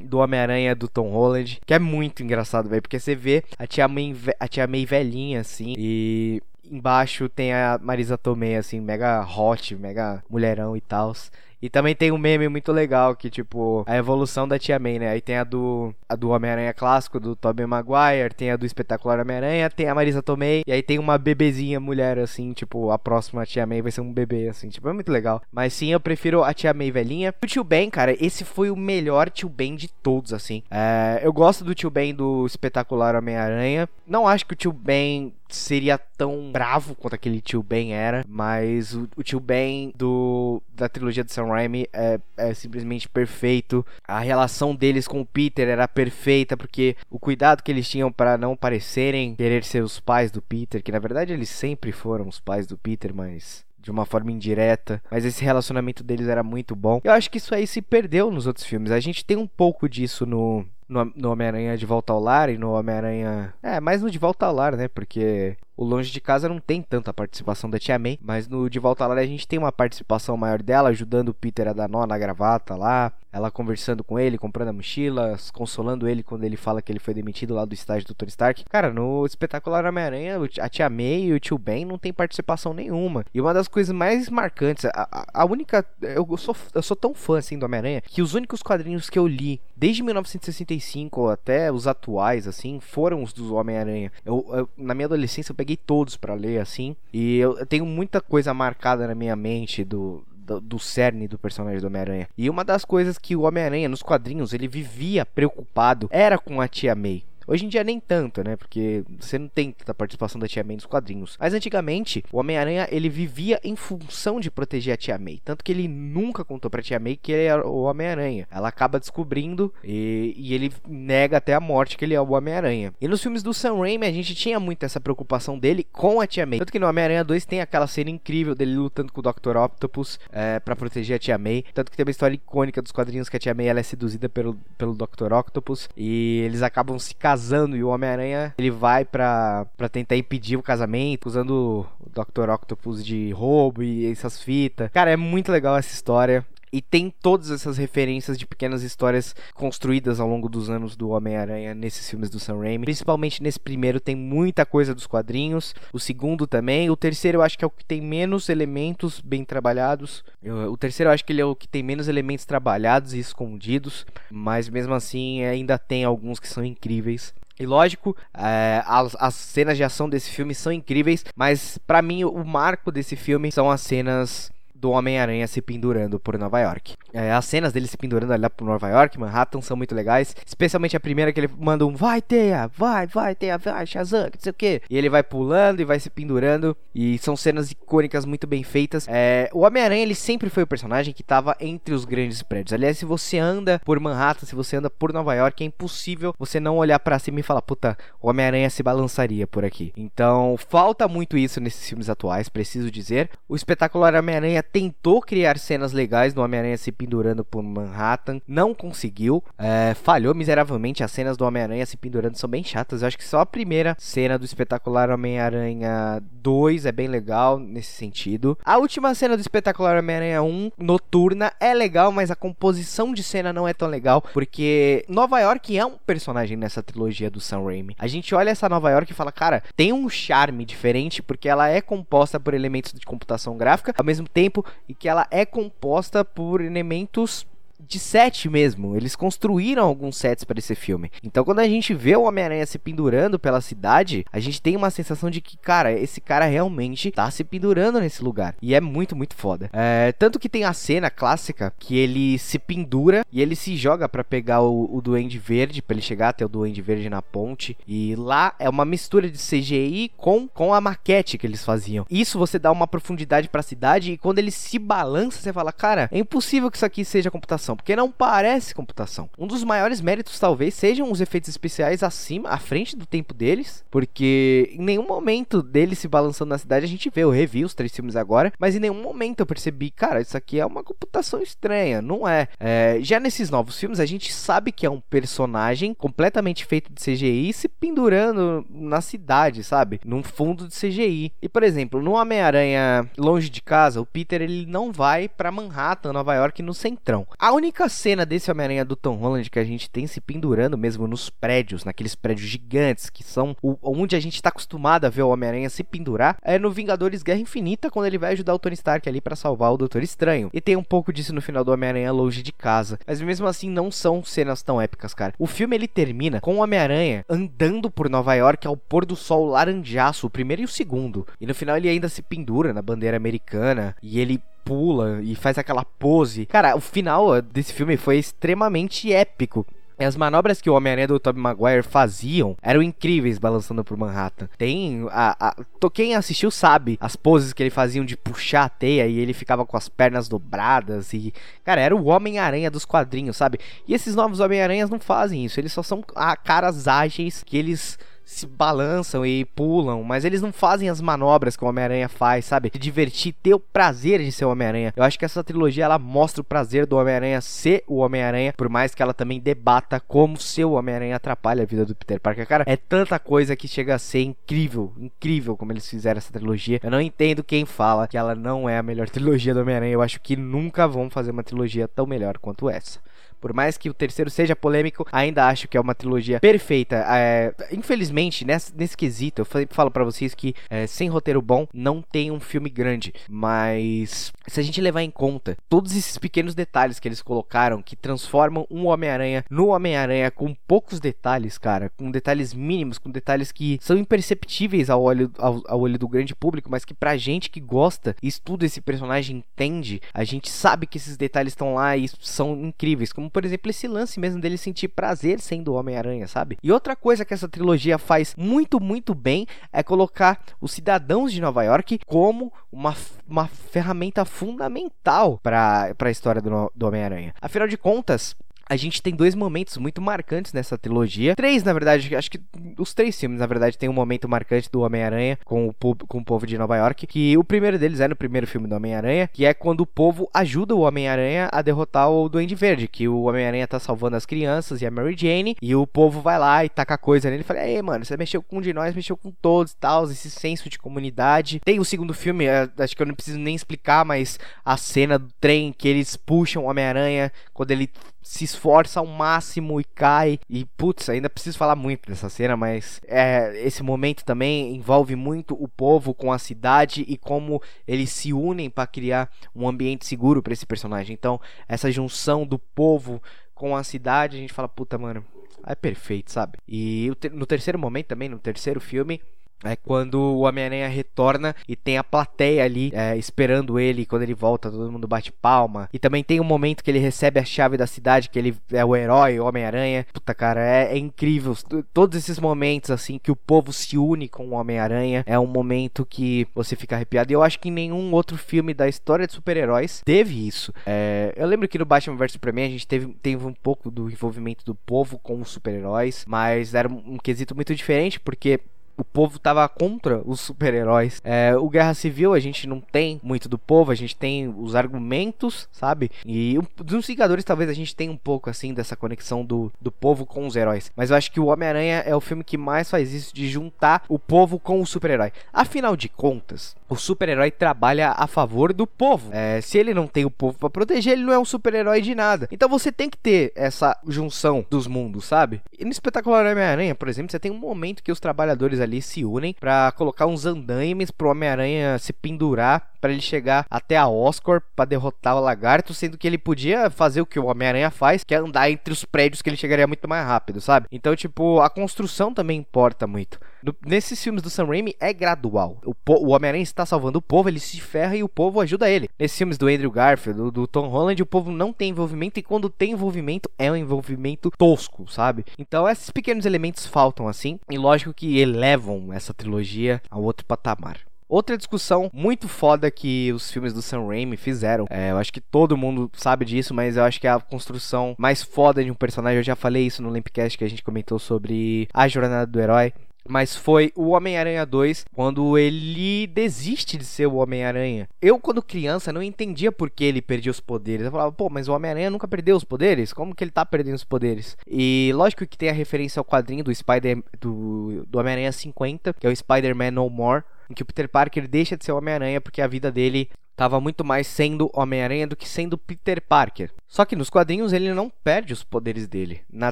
[0.02, 3.88] do Homem-Aranha do Tom Holland, que é muito engraçado, velho, porque você vê a tia
[3.88, 9.76] May, a tia May velhinha assim e embaixo tem a Marisa Tomei assim, mega hot,
[9.76, 11.14] mega mulherão e tal.
[11.62, 15.10] E também tem um meme muito legal que, tipo, a evolução da Tia May, né?
[15.10, 19.20] Aí tem a do, a do Homem-Aranha clássico, do Tobey Maguire, tem a do espetacular
[19.20, 23.45] Homem-Aranha, tem a Marisa Tomei, e aí tem uma bebezinha mulher, assim, tipo, a próxima
[23.45, 25.41] Tia May vai ser um bebê, assim, tipo, é muito legal.
[25.51, 27.34] Mas sim, eu prefiro a Tia May velhinha.
[27.41, 30.64] O Tio Ben, cara, esse foi o melhor Tio Ben de todos, assim.
[30.70, 33.89] É, eu gosto do Tio Ben do espetacular Homem-Aranha.
[34.05, 38.93] Não acho que o Tio Ben seria tão bravo quanto aquele tio Ben era, mas
[38.93, 43.86] o, o tio Ben do da trilogia de Sam Raimi é, é simplesmente perfeito.
[44.08, 48.38] A relação deles com o Peter era perfeita porque o cuidado que eles tinham para
[48.38, 52.39] não parecerem querer ser os pais do Peter, que na verdade eles sempre foram os
[52.39, 57.00] pais do Peter, mas de uma forma indireta, mas esse relacionamento deles era muito bom.
[57.06, 58.91] Eu acho que isso aí se perdeu nos outros filmes.
[58.91, 62.58] A gente tem um pouco disso no no, no Homem-Aranha de Volta ao Lar e
[62.58, 63.54] no Homem-Aranha.
[63.62, 64.88] É, mais no de Volta ao Lar, né?
[64.88, 68.80] Porque o Longe de Casa não tem tanta participação da Tia May, mas no De
[68.80, 71.88] Volta ao Lar a gente tem uma participação maior dela, ajudando o Peter a dar
[71.88, 76.57] nó na gravata lá, ela conversando com ele, comprando a mochila, consolando ele quando ele
[76.57, 78.65] fala que ele foi demitido lá do estágio do Tony Stark.
[78.65, 83.25] Cara, no espetacular Homem-Aranha, a Tia May e o Tio Ben não tem participação nenhuma.
[83.34, 85.86] E uma das coisas mais marcantes, a, a, a única.
[86.01, 89.28] Eu sou, eu sou tão fã assim do Homem-Aranha que os únicos quadrinhos que eu
[89.28, 94.11] li desde 1965 até os atuais, assim, foram os do Homem-Aranha.
[94.25, 96.95] Eu, eu, na minha adolescência eu peguei peguei todos para ler assim.
[97.11, 101.38] E eu, eu tenho muita coisa marcada na minha mente do, do, do cerne do
[101.38, 102.30] personagem do Homem-Aranha.
[102.38, 106.68] E uma das coisas que o Homem-Aranha nos quadrinhos ele vivia preocupado era com a
[106.68, 107.24] tia May.
[107.48, 108.58] Hoje em dia nem tanto, né?
[108.58, 111.38] Porque você não tem tanta participação da Tia May nos quadrinhos.
[111.39, 115.39] Mas antigamente, o Homem-Aranha ele vivia em função de proteger a Tia May.
[115.45, 118.45] Tanto que ele nunca contou pra Tia May que ele era o Homem-Aranha.
[118.52, 122.93] Ela acaba descobrindo e, e, ele nega até a morte que ele é o Homem-Aranha.
[123.00, 126.28] E nos filmes do Sam Raimi, a gente tinha muito essa preocupação dele com a
[126.28, 126.60] Tia May.
[126.60, 129.56] Tanto que no Homem-Aranha 2 tem aquela cena incrível dele lutando com o Dr.
[129.56, 131.64] Octopus é, para proteger a Tia May.
[131.74, 134.28] Tanto que tem uma história icônica dos quadrinhos que a Tia May ela é seduzida
[134.28, 135.32] pelo, pelo Dr.
[135.32, 135.88] Octopus.
[135.95, 140.64] E eles acabam se casando casando e o Homem-Aranha ele vai pra tentar impedir o
[140.64, 142.50] casamento usando o Dr.
[142.50, 144.90] Octopus de roubo e essas fitas.
[144.92, 146.44] Cara, é muito legal essa história.
[146.72, 151.74] E tem todas essas referências de pequenas histórias construídas ao longo dos anos do Homem-Aranha
[151.74, 152.86] nesses filmes do Sam Raimi.
[152.86, 155.74] Principalmente nesse primeiro tem muita coisa dos quadrinhos.
[155.93, 156.89] O segundo também.
[156.89, 160.24] O terceiro eu acho que é o que tem menos elementos bem trabalhados.
[160.43, 164.05] o terceiro eu acho que ele é o que tem menos elementos trabalhados e escondidos.
[164.30, 167.34] Mas mesmo assim ainda tem alguns que são incríveis.
[167.59, 172.24] E lógico, é, as, as, cenas de ação desse filme são incríveis, mas para mim
[172.24, 176.95] o marco desse filme são as cenas do Homem-Aranha se pendurando por Nova York.
[177.13, 180.36] É, as cenas dele se pendurando ali por Nova York, Manhattan, são muito legais.
[180.45, 184.39] Especialmente a primeira que ele manda um vai, Teia, vai, vai, Teia, vai, Shazam, não
[184.39, 184.82] sei o que.
[184.89, 186.75] E ele vai pulando e vai se pendurando.
[186.93, 189.05] E são cenas icônicas muito bem feitas.
[189.09, 192.73] É, o Homem-Aranha, ele sempre foi o personagem que estava entre os grandes prédios.
[192.73, 196.59] Aliás, se você anda por Manhattan, se você anda por Nova York, é impossível você
[196.59, 199.91] não olhar para cima e falar, puta, o Homem-Aranha se balançaria por aqui.
[199.95, 203.30] Então, falta muito isso nesses filmes atuais, preciso dizer.
[203.47, 209.43] O espetacular Homem-Aranha tentou criar cenas legais do Homem-Aranha se pendurando por Manhattan, não conseguiu,
[209.57, 211.03] é, falhou miseravelmente.
[211.03, 213.01] As cenas do Homem-Aranha se pendurando são bem chatas.
[213.01, 217.91] Eu acho que só a primeira cena do espetacular Homem-Aranha 2 é bem legal nesse
[217.91, 218.57] sentido.
[218.63, 223.51] A última cena do espetacular Homem-Aranha 1, noturna, é legal, mas a composição de cena
[223.51, 227.95] não é tão legal, porque Nova York é um personagem nessa trilogia do Sam Raimi.
[227.97, 231.70] A gente olha essa Nova York e fala, cara, tem um charme diferente porque ela
[231.70, 234.57] é composta por elementos de computação gráfica, ao mesmo tempo
[234.88, 237.45] e que ela é composta por elementos
[237.80, 238.95] de set mesmo.
[238.95, 241.11] Eles construíram alguns sets para esse filme.
[241.23, 244.89] Então, quando a gente vê o Homem-Aranha se pendurando pela cidade, a gente tem uma
[244.89, 248.55] sensação de que, cara, esse cara realmente tá se pendurando nesse lugar.
[248.61, 249.69] E é muito, muito foda.
[249.73, 254.09] É, tanto que tem a cena clássica que ele se pendura e ele se joga
[254.09, 257.78] para pegar o, o Duende Verde, para ele chegar até o Duende Verde na ponte.
[257.88, 262.05] E lá é uma mistura de CGI com, com a maquete que eles faziam.
[262.09, 265.71] Isso você dá uma profundidade para a cidade e quando ele se balança, você fala,
[265.71, 269.30] cara, é impossível que isso aqui seja computação porque não parece computação.
[269.38, 273.84] Um dos maiores méritos talvez sejam os efeitos especiais acima, à frente do tempo deles,
[273.89, 277.74] porque em nenhum momento dele se balançando na cidade a gente vê, eu revi os
[277.74, 281.41] três filmes agora, mas em nenhum momento eu percebi, cara, isso aqui é uma computação
[281.41, 282.47] estranha, não é.
[282.59, 287.01] é já nesses novos filmes a gente sabe que é um personagem completamente feito de
[287.01, 289.99] CGI se pendurando na cidade, sabe?
[290.05, 291.32] Num fundo de CGI.
[291.41, 296.13] E por exemplo, no Homem-Aranha Longe de Casa, o Peter ele não vai para Manhattan,
[296.13, 297.28] Nova York, no centrão.
[297.38, 301.08] A única cena desse Homem-Aranha do Tom Holland que a gente tem se pendurando mesmo
[301.08, 305.24] nos prédios, naqueles prédios gigantes que são o, onde a gente está acostumado a ver
[305.24, 308.76] o Homem-Aranha se pendurar, é no Vingadores Guerra Infinita, quando ele vai ajudar o Tony
[308.76, 310.49] Stark ali para salvar o Doutor Estranho.
[310.53, 312.99] E tem um pouco disso no final do Homem-Aranha Longe de Casa.
[313.08, 315.34] Mas mesmo assim, não são cenas tão épicas, cara.
[315.39, 319.47] O filme ele termina com o Homem-Aranha andando por Nova York ao pôr do sol
[319.47, 321.26] laranjaço, o primeiro e o segundo.
[321.41, 325.57] E no final ele ainda se pendura na bandeira americana e ele pula e faz
[325.57, 326.45] aquela pose.
[326.45, 329.65] Cara, o final desse filme foi extremamente épico.
[329.99, 334.47] As manobras que o Homem-Aranha do Tobey Maguire faziam eram incríveis balançando por Manhattan.
[334.55, 335.07] Tem.
[335.09, 339.18] A, a, quem assistiu sabe as poses que ele fazia de puxar a teia e
[339.18, 341.13] ele ficava com as pernas dobradas.
[341.13, 341.34] E.
[341.63, 343.59] Cara, era o Homem-Aranha dos quadrinhos, sabe?
[343.88, 345.59] E esses novos Homem-Aranhas não fazem isso.
[345.59, 347.97] Eles só são a, caras ágeis que eles
[348.28, 352.69] se balançam e pulam, mas eles não fazem as manobras que o Homem-Aranha faz, sabe?
[352.69, 354.93] De divertir, ter o prazer de ser o Homem-Aranha.
[354.97, 358.67] Eu acho que essa trilogia ela mostra o prazer do Homem-Aranha ser o Homem-Aranha, por
[358.67, 362.45] mais que ela também debata como ser o Homem-Aranha atrapalha a vida do Peter Parker.
[362.45, 366.82] Cara, é tanta coisa que chega a ser incrível, incrível como eles fizeram essa trilogia.
[366.84, 369.93] Eu não entendo quem fala que ela não é a melhor trilogia do Homem-Aranha.
[369.93, 372.99] Eu acho que nunca vão fazer uma trilogia tão melhor quanto essa.
[373.40, 377.04] Por mais que o terceiro seja polêmico, ainda acho que é uma trilogia perfeita.
[377.10, 382.02] É, infelizmente, nesse, nesse quesito, eu falo para vocês que é, sem roteiro bom não
[382.02, 383.14] tem um filme grande.
[383.30, 387.96] Mas se a gente levar em conta todos esses pequenos detalhes que eles colocaram que
[387.96, 393.78] transformam um Homem-Aranha no Homem-Aranha com poucos detalhes, cara, com detalhes mínimos, com detalhes que
[393.82, 397.60] são imperceptíveis ao olho, ao, ao olho do grande público, mas que pra gente que
[397.60, 402.54] gosta estuda esse personagem entende, a gente sabe que esses detalhes estão lá e são
[402.62, 403.12] incríveis.
[403.12, 406.58] Como, por exemplo, esse lance mesmo dele sentir prazer sendo Homem-Aranha, sabe?
[406.64, 411.40] E outra coisa que essa trilogia faz muito, muito bem é colocar os cidadãos de
[411.40, 412.96] Nova York como uma,
[413.28, 417.36] uma ferramenta fundamental para a história do, do Homem-Aranha.
[417.40, 418.36] Afinal de contas,
[418.70, 421.36] a gente tem dois momentos muito marcantes nessa trilogia.
[421.36, 422.39] Três, na verdade, acho que
[422.78, 426.26] os três filmes, na verdade, tem um momento marcante do Homem-Aranha com, o com o
[426.26, 427.07] povo de Nova York.
[427.07, 430.30] Que o primeiro deles é no primeiro filme do Homem-Aranha, que é quando o povo
[430.34, 432.88] ajuda o Homem-Aranha a derrotar o Duende Verde.
[432.88, 435.55] Que o Homem-Aranha tá salvando as crianças e a Mary Jane.
[435.61, 438.41] E o povo vai lá e taca coisa nele e fala: Ei, mano, você mexeu
[438.41, 440.05] com um de nós, mexeu com todos e tal.
[440.05, 441.61] Esse senso de comunidade.
[441.63, 445.18] Tem o segundo filme, é, acho que eu não preciso nem explicar, mas a cena
[445.18, 447.89] do trem que eles puxam o Homem-Aranha quando ele
[448.28, 450.39] se esforça ao máximo e cai.
[450.49, 455.55] E putz, ainda preciso falar muito dessa cena, mas é, esse momento também envolve muito
[455.62, 460.41] o povo com a cidade e como eles se unem para criar um ambiente seguro
[460.41, 461.14] para esse personagem.
[461.14, 463.22] Então, essa junção do povo
[463.53, 465.24] com a cidade, a gente fala, puta, mano,
[465.66, 466.58] é perfeito, sabe?
[466.68, 469.22] E no terceiro momento também, no terceiro filme,
[469.64, 474.05] é quando o Homem-Aranha retorna e tem a plateia ali é, esperando ele.
[474.05, 475.89] Quando ele volta, todo mundo bate palma.
[475.91, 478.84] E também tem um momento que ele recebe a chave da cidade, que ele é
[478.84, 480.05] o herói, o Homem-Aranha.
[480.14, 481.55] Puta, cara, é, é, incrível.
[481.93, 486.05] Todos esses momentos, assim, que o povo se une com o Homem-Aranha, é um momento
[486.05, 487.32] que você fica arrepiado.
[487.32, 490.74] E eu acho que nenhum outro filme da história de super-heróis teve isso.
[490.86, 494.10] É, eu lembro que no Batman vs Superman a gente teve, teve um pouco do
[494.10, 498.60] envolvimento do povo com os super-heróis, mas era um quesito muito diferente, porque
[498.98, 501.22] o povo tava contra os super-heróis.
[501.24, 504.76] É, o Guerra Civil a gente não tem muito do povo, a gente tem os
[504.76, 506.12] argumentos, sabe?
[506.26, 510.26] E dos Vingadores talvez a gente tenha um pouco assim dessa conexão do, do povo
[510.26, 510.91] com os heróis.
[510.95, 514.04] Mas eu acho que o Homem-Aranha é o filme que mais faz isso de juntar
[514.10, 515.32] o povo com o super-herói.
[515.54, 519.30] Afinal de contas, o super-herói trabalha a favor do povo.
[519.32, 522.16] É, se ele não tem o povo para proteger, ele não é um super-herói de
[522.16, 522.48] nada.
[522.52, 525.62] Então você tem que ter essa junção dos mundos, sabe?
[525.78, 529.24] E no espetacular Homem-Aranha, por exemplo, você tem um momento que os trabalhadores ali se
[529.24, 534.64] unem para colocar uns andaimes pro Homem-Aranha se pendurar para ele chegar até a Oscorp
[534.76, 538.34] para derrotar o Lagarto, sendo que ele podia fazer o que o Homem-Aranha faz, que
[538.34, 540.88] é andar entre os prédios que ele chegaria muito mais rápido, sabe?
[540.92, 543.40] Então, tipo, a construção também importa muito.
[543.68, 545.82] No, nesses filmes do Sam Raimi é gradual.
[545.86, 549.09] O, o Homem-Aranha está salvando o povo, ele se ferra e o povo ajuda ele.
[549.20, 552.43] Nesses filmes do Andrew Garfield, do, do Tom Holland, o povo não tem envolvimento e
[552.43, 555.43] quando tem envolvimento é um envolvimento tosco, sabe?
[555.59, 561.01] Então esses pequenos elementos faltam assim e lógico que elevam essa trilogia a outro patamar.
[561.30, 564.86] Outra discussão muito foda que os filmes do Sam Raimi fizeram.
[564.89, 568.15] É, eu acho que todo mundo sabe disso, mas eu acho que é a construção
[568.18, 569.39] mais foda de um personagem.
[569.39, 572.93] Eu já falei isso no Limpcast que a gente comentou sobre a jornada do herói
[573.30, 578.07] mas foi o Homem-Aranha 2, quando ele desiste de ser o Homem-Aranha.
[578.21, 581.05] Eu, quando criança, não entendia por que ele perdia os poderes.
[581.05, 583.13] Eu falava, pô, mas o Homem-Aranha nunca perdeu os poderes?
[583.13, 584.57] Como que ele tá perdendo os poderes?
[584.67, 589.28] E lógico que tem a referência ao quadrinho do Spider do, do Homem-Aranha 50, que
[589.28, 592.41] é o Spider-Man No More, em que o Peter Parker deixa de ser o Homem-Aranha
[592.41, 596.72] porque a vida dele estava muito mais sendo Homem-Aranha do que sendo Peter Parker.
[596.88, 599.41] Só que nos quadrinhos ele não perde os poderes dele.
[599.51, 599.72] Na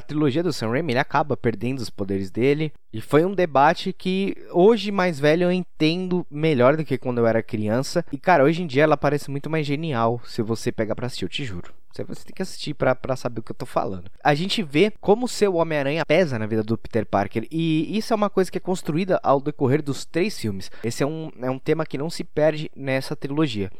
[0.00, 2.72] trilogia do Sam Raimi ele acaba perdendo os poderes dele.
[2.92, 7.26] E foi um debate que hoje mais velho eu entendo melhor do que quando eu
[7.28, 8.04] era criança.
[8.10, 11.24] E cara, hoje em dia ela parece muito mais genial se você pegar pra assistir,
[11.24, 11.72] eu te juro.
[12.04, 14.10] Você tem que assistir para saber o que eu tô falando.
[14.22, 17.46] A gente vê como o seu Homem-Aranha pesa na vida do Peter Parker.
[17.50, 20.70] E isso é uma coisa que é construída ao decorrer dos três filmes.
[20.82, 23.70] Esse é um, é um tema que não se perde nessa trilogia.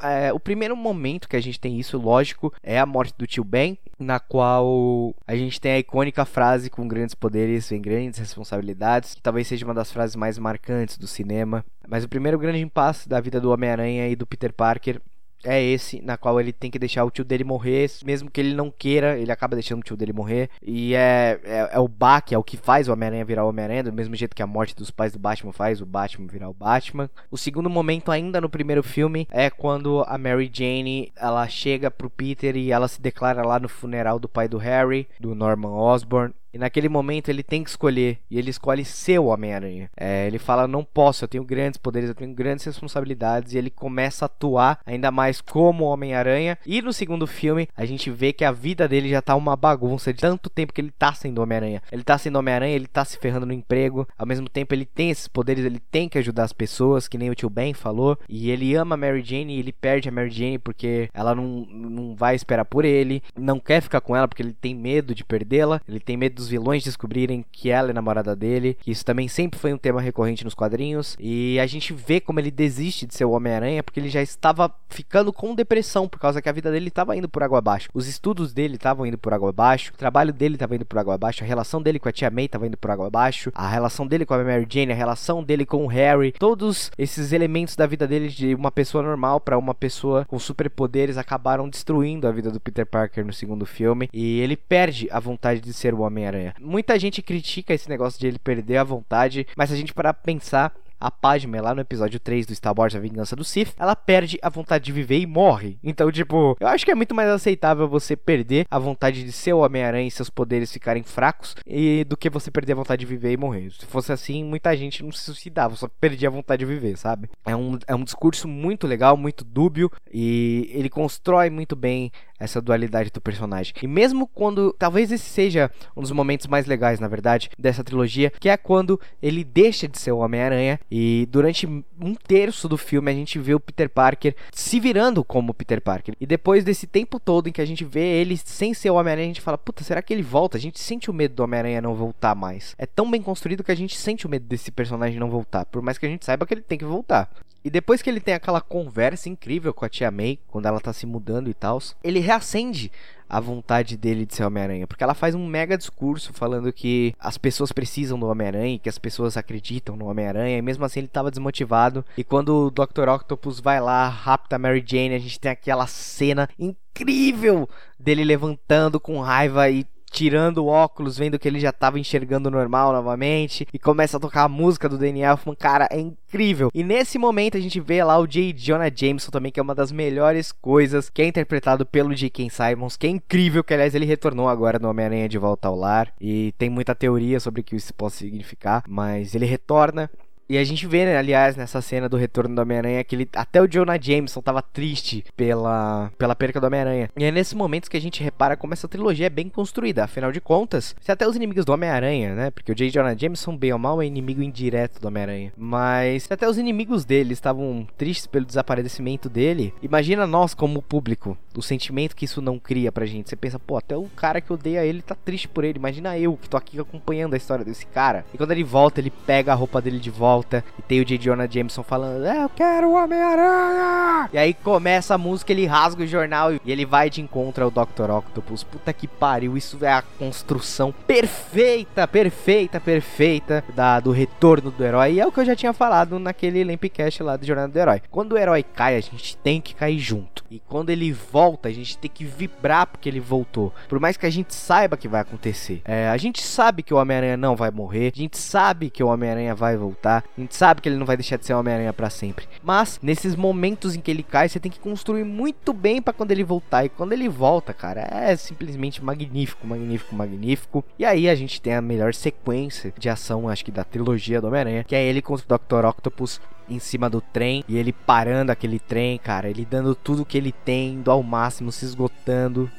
[0.00, 3.44] É, o primeiro momento que a gente tem isso, lógico, é a morte do tio
[3.44, 9.14] Ben, na qual a gente tem a icônica frase com grandes poderes vem grandes responsabilidades,
[9.14, 11.64] que talvez seja uma das frases mais marcantes do cinema.
[11.86, 15.00] Mas o primeiro grande impasse da vida do Homem-Aranha e do Peter Parker
[15.46, 18.54] é esse, na qual ele tem que deixar o tio dele morrer, mesmo que ele
[18.54, 20.50] não queira, ele acaba deixando o tio dele morrer.
[20.60, 23.84] E é, é, é o baque, é o que faz o Homem-Aranha virar o Homem-Aranha,
[23.84, 26.54] do mesmo jeito que a morte dos pais do Batman faz o Batman virar o
[26.54, 27.08] Batman.
[27.30, 32.10] O segundo momento, ainda no primeiro filme, é quando a Mary Jane ela chega pro
[32.10, 36.34] Peter e ela se declara lá no funeral do pai do Harry, do Norman Osborn.
[36.56, 38.18] E naquele momento ele tem que escolher.
[38.30, 39.90] E ele escolhe ser o Homem-Aranha.
[39.94, 43.52] É, ele fala: Não posso, eu tenho grandes poderes, eu tenho grandes responsabilidades.
[43.52, 46.56] E ele começa a atuar ainda mais como Homem-Aranha.
[46.64, 50.14] E no segundo filme, a gente vê que a vida dele já tá uma bagunça
[50.14, 51.82] de tanto tempo que ele tá sendo Homem-Aranha.
[51.92, 54.08] Ele tá sendo Homem-Aranha, ele tá se ferrando no emprego.
[54.16, 57.28] Ao mesmo tempo, ele tem esses poderes, ele tem que ajudar as pessoas, que nem
[57.28, 58.18] o tio Ben falou.
[58.30, 61.66] E ele ama a Mary Jane e ele perde a Mary Jane porque ela não,
[61.70, 63.22] não vai esperar por ele.
[63.38, 65.82] Não quer ficar com ela porque ele tem medo de perdê-la.
[65.86, 69.58] Ele tem medo dos os vilões descobrirem que ela é namorada dele, isso também sempre
[69.58, 73.24] foi um tema recorrente nos quadrinhos, e a gente vê como ele desiste de ser
[73.24, 76.88] o Homem-Aranha porque ele já estava ficando com depressão por causa que a vida dele
[76.88, 77.88] estava indo por água abaixo.
[77.92, 81.14] Os estudos dele estavam indo por água abaixo, o trabalho dele estava indo por água
[81.14, 84.06] abaixo, a relação dele com a tia May estava indo por água abaixo, a relação
[84.06, 87.86] dele com a Mary Jane, a relação dele com o Harry, todos esses elementos da
[87.86, 92.50] vida dele de uma pessoa normal para uma pessoa com superpoderes acabaram destruindo a vida
[92.50, 96.25] do Peter Parker no segundo filme e ele perde a vontade de ser o Homem-Aranha
[96.26, 96.54] Homem-Aranha.
[96.60, 100.12] Muita gente critica esse negócio de ele perder a vontade, mas se a gente parar
[100.12, 103.74] pra pensar, a Padme, lá no episódio 3 do Star Wars A Vingança do Sith,
[103.78, 105.78] ela perde a vontade de viver e morre.
[105.82, 109.52] Então, tipo, eu acho que é muito mais aceitável você perder a vontade de ser
[109.52, 113.06] o Homem-Aranha e seus poderes ficarem fracos e do que você perder a vontade de
[113.06, 113.70] viver e morrer.
[113.72, 117.28] Se fosse assim, muita gente não se suicidava, só perdia a vontade de viver, sabe?
[117.44, 122.60] É um, é um discurso muito legal, muito dúbio e ele constrói muito bem essa
[122.60, 123.72] dualidade do personagem.
[123.82, 128.30] E mesmo quando, talvez esse seja um dos momentos mais legais, na verdade, dessa trilogia,
[128.38, 133.10] que é quando ele deixa de ser o Homem-Aranha e durante um terço do filme
[133.10, 136.14] a gente vê o Peter Parker se virando como Peter Parker.
[136.20, 139.26] E depois desse tempo todo em que a gente vê ele sem ser o Homem-Aranha,
[139.26, 140.56] a gente fala, puta, será que ele volta?
[140.56, 142.74] A gente sente o medo do Homem-Aranha não voltar mais.
[142.78, 145.82] É tão bem construído que a gente sente o medo desse personagem não voltar, por
[145.82, 147.30] mais que a gente saiba que ele tem que voltar.
[147.66, 150.92] E depois que ele tem aquela conversa incrível com a tia May, quando ela tá
[150.92, 152.92] se mudando e tal, ele reacende
[153.28, 154.86] a vontade dele de ser Homem-Aranha.
[154.86, 158.98] Porque ela faz um mega discurso falando que as pessoas precisam do Homem-Aranha, que as
[158.98, 162.04] pessoas acreditam no Homem-Aranha, e mesmo assim ele tava desmotivado.
[162.16, 163.08] E quando o Dr.
[163.08, 167.68] Octopus vai lá, rapta Mary Jane, a gente tem aquela cena incrível
[167.98, 169.86] dele levantando com raiva e
[170.16, 174.44] tirando o óculos, vendo que ele já tava enxergando normal novamente, e começa a tocar
[174.44, 176.70] a música do Danny Elfman, cara, é incrível.
[176.72, 178.54] E nesse momento a gente vê lá o J.
[178.54, 182.48] Jonah Jameson também, que é uma das melhores coisas, que é interpretado pelo J.K.
[182.48, 186.10] Simons, que é incrível, que aliás ele retornou agora no Homem-Aranha de Volta ao Lar,
[186.18, 190.10] e tem muita teoria sobre o que isso pode significar, mas ele retorna
[190.48, 193.60] e a gente vê, né, aliás, nessa cena do retorno do Homem-Aranha, que ele, até
[193.60, 197.10] o Jonah Jameson tava triste pela, pela perca do Homem-Aranha.
[197.16, 200.04] E é nesses momentos que a gente repara como essa trilogia é bem construída.
[200.04, 202.50] Afinal de contas, se até os inimigos do Homem-Aranha, né?
[202.52, 202.90] Porque o J.
[202.90, 205.52] Jonah Jameson, bem ou mal, é inimigo indireto do Homem-Aranha.
[205.56, 211.36] Mas se até os inimigos dele estavam tristes pelo desaparecimento dele, imagina nós como público,
[211.56, 213.28] o sentimento que isso não cria pra gente.
[213.28, 215.78] Você pensa, pô, até o cara que odeia ele tá triste por ele.
[215.78, 218.24] Imagina eu que tô aqui acompanhando a história desse cara.
[218.32, 221.04] E quando ele volta, ele pega a roupa dele de volta volta e tem o
[221.04, 221.18] J.
[221.18, 224.28] Jonah Jameson falando: Eu quero o Homem-Aranha!
[224.32, 227.70] E aí começa a música, ele rasga o jornal e ele vai de encontro ao
[227.70, 228.10] Dr.
[228.10, 228.62] Octopus.
[228.62, 235.14] Puta que pariu, isso é a construção perfeita, perfeita, perfeita da, do retorno do herói.
[235.14, 238.02] E é o que eu já tinha falado naquele Lampcast lá do Jornada do Herói.
[238.10, 240.44] Quando o herói cai, a gente tem que cair junto.
[240.50, 243.72] E quando ele volta, a gente tem que vibrar porque ele voltou.
[243.88, 245.82] Por mais que a gente saiba que vai acontecer.
[245.84, 248.12] É, a gente sabe que o Homem-Aranha não vai morrer.
[248.14, 250.24] A gente sabe que o Homem-Aranha vai voltar.
[250.36, 252.46] A gente sabe que ele não vai deixar de ser Homem-Aranha para sempre.
[252.62, 256.30] Mas nesses momentos em que ele cai, você tem que construir muito bem para quando
[256.30, 256.84] ele voltar.
[256.84, 260.84] E quando ele volta, cara, é simplesmente magnífico, magnífico, magnífico.
[260.98, 264.46] E aí a gente tem a melhor sequência de ação, acho que da trilogia do
[264.48, 265.86] Homem-Aranha, que é ele contra o Dr.
[265.86, 270.36] Octopus em cima do trem e ele parando aquele trem, cara, ele dando tudo que
[270.36, 272.70] ele tem, indo ao máximo, se esgotando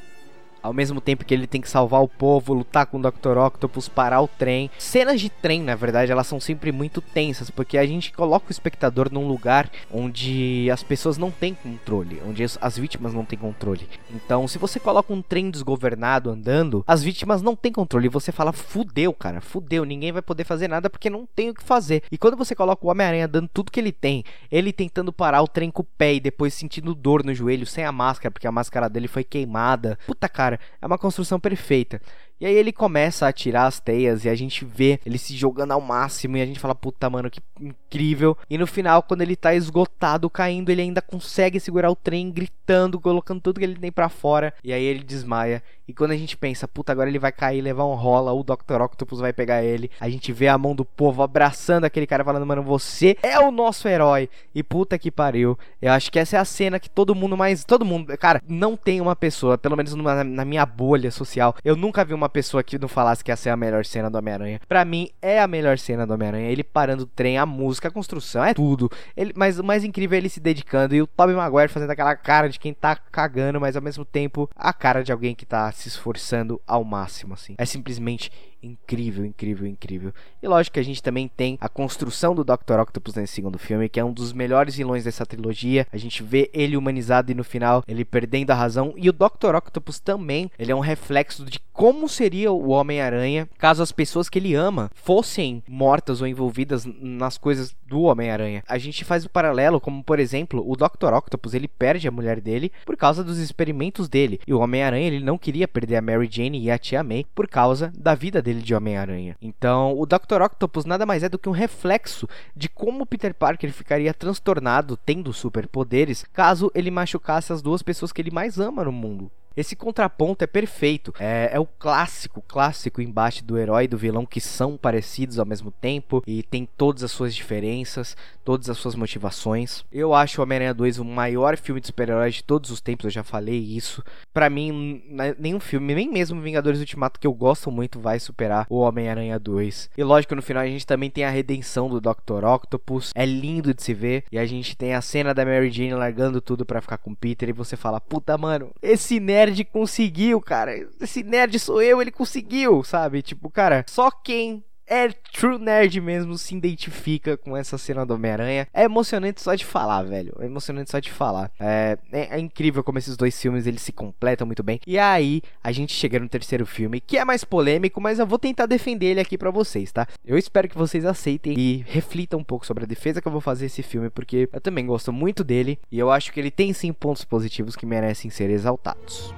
[0.62, 3.38] ao mesmo tempo que ele tem que salvar o povo, lutar com o Dr.
[3.38, 4.70] Octopus, parar o trem.
[4.78, 8.52] Cenas de trem, na verdade, elas são sempre muito tensas, porque a gente coloca o
[8.52, 13.88] espectador num lugar onde as pessoas não têm controle, onde as vítimas não têm controle.
[14.10, 18.06] Então, se você coloca um trem desgovernado andando, as vítimas não têm controle.
[18.06, 21.54] E você fala, fudeu, cara, fudeu, ninguém vai poder fazer nada porque não tem o
[21.54, 22.02] que fazer.
[22.10, 25.48] E quando você coloca o Homem-Aranha dando tudo que ele tem, ele tentando parar o
[25.48, 28.52] trem com o pé e depois sentindo dor no joelho sem a máscara, porque a
[28.52, 29.98] máscara dele foi queimada.
[30.06, 32.00] Puta, cara, é uma construção perfeita.
[32.40, 35.72] E aí ele começa a tirar as teias e a gente vê ele se jogando
[35.72, 38.38] ao máximo e a gente fala, puta, mano, que incrível.
[38.48, 43.00] E no final, quando ele tá esgotado, caindo, ele ainda consegue segurar o trem, gritando,
[43.00, 44.54] colocando tudo que ele tem para fora.
[44.62, 45.62] E aí ele desmaia.
[45.88, 48.82] E quando a gente pensa, puta, agora ele vai cair, levar um rola, o Dr.
[48.82, 49.90] Octopus vai pegar ele.
[49.98, 53.50] A gente vê a mão do povo abraçando aquele cara, falando, mano, você é o
[53.50, 54.28] nosso herói.
[54.54, 55.58] E puta que pariu.
[55.80, 57.64] Eu acho que essa é a cena que todo mundo mais.
[57.64, 58.14] Todo mundo.
[58.18, 62.12] Cara, não tem uma pessoa, pelo menos numa, na minha bolha social, eu nunca vi
[62.12, 64.60] uma pessoa que não falasse que essa é a melhor cena do Homem-Aranha.
[64.68, 66.50] Pra mim, é a melhor cena do Homem-Aranha.
[66.50, 68.90] Ele parando o trem, a música, a construção, é tudo.
[69.16, 72.14] Ele, mas o mais incrível é ele se dedicando e o Tobey Maguire fazendo aquela
[72.14, 75.72] cara de quem tá cagando, mas ao mesmo tempo a cara de alguém que tá
[75.78, 77.54] se esforçando ao máximo, assim.
[77.56, 78.30] É simplesmente
[78.62, 80.12] incrível, incrível, incrível.
[80.42, 82.78] E lógico que a gente também tem a construção do Dr.
[82.80, 85.86] Octopus nesse segundo filme, que é um dos melhores vilões dessa trilogia.
[85.92, 88.94] A gente vê ele humanizado e no final ele perdendo a razão.
[88.96, 89.54] E o Dr.
[89.56, 94.40] Octopus também, ele é um reflexo de como seria o Homem-Aranha caso as pessoas que
[94.40, 98.64] ele ama fossem mortas ou envolvidas nas coisas do Homem-Aranha.
[98.66, 101.12] A gente faz o paralelo, como por exemplo, o Dr.
[101.14, 104.40] Octopus, ele perde a mulher dele por causa dos experimentos dele.
[104.44, 107.46] E o Homem-Aranha, ele não queria perder a Mary Jane e a Tia May por
[107.46, 109.36] causa da vida dele de Homem-Aranha.
[109.40, 110.42] Então, o Dr.
[110.42, 115.32] Octopus nada mais é do que um reflexo de como Peter Parker ficaria transtornado tendo
[115.32, 119.30] superpoderes caso ele machucasse as duas pessoas que ele mais ama no mundo.
[119.58, 121.12] Esse contraponto é perfeito.
[121.18, 125.44] É, é, o clássico, clássico embate do herói e do vilão que são parecidos ao
[125.44, 129.84] mesmo tempo e tem todas as suas diferenças, todas as suas motivações.
[129.90, 133.10] Eu acho o Homem-Aranha 2 o maior filme de super-heróis de todos os tempos, eu
[133.10, 134.00] já falei isso.
[134.32, 135.02] Para mim,
[135.36, 139.90] nenhum filme, nem mesmo Vingadores Ultimato que eu gosto muito vai superar o Homem-Aranha 2.
[139.98, 142.44] E lógico, no final a gente também tem a redenção do Dr.
[142.44, 143.10] Octopus.
[143.12, 146.40] É lindo de se ver e a gente tem a cena da Mary Jane largando
[146.40, 150.72] tudo para ficar com Peter e você fala: "Puta, mano, esse nerd nerd conseguiu, cara.
[151.00, 153.22] Esse nerd sou eu, ele conseguiu, sabe?
[153.22, 158.66] Tipo, cara, só quem é true nerd mesmo se identifica com essa cena do Homem-Aranha.
[158.72, 160.34] É emocionante só de falar, velho.
[160.40, 161.50] É emocionante só de falar.
[161.60, 164.80] É, é, é, incrível como esses dois filmes eles se completam muito bem.
[164.86, 168.38] E aí a gente chega no terceiro filme, que é mais polêmico, mas eu vou
[168.38, 170.06] tentar defender ele aqui para vocês, tá?
[170.24, 173.40] Eu espero que vocês aceitem e reflitam um pouco sobre a defesa que eu vou
[173.40, 176.72] fazer esse filme, porque eu também gosto muito dele e eu acho que ele tem
[176.72, 179.34] sim pontos positivos que merecem ser exaltados.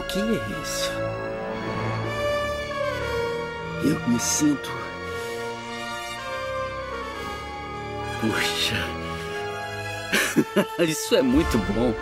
[0.00, 0.90] Que é isso?
[3.84, 4.70] Eu me sinto.
[8.20, 8.76] Puxa.
[10.78, 11.92] Isso é muito bom.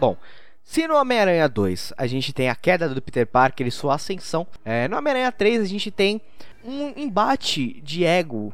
[0.00, 0.16] Bom,
[0.62, 4.46] se no Homem-Aranha 2 a gente tem a queda do Peter Parker e sua ascensão,
[4.64, 6.20] é, no Homem-Aranha 3 a gente tem
[6.64, 8.52] um embate de ego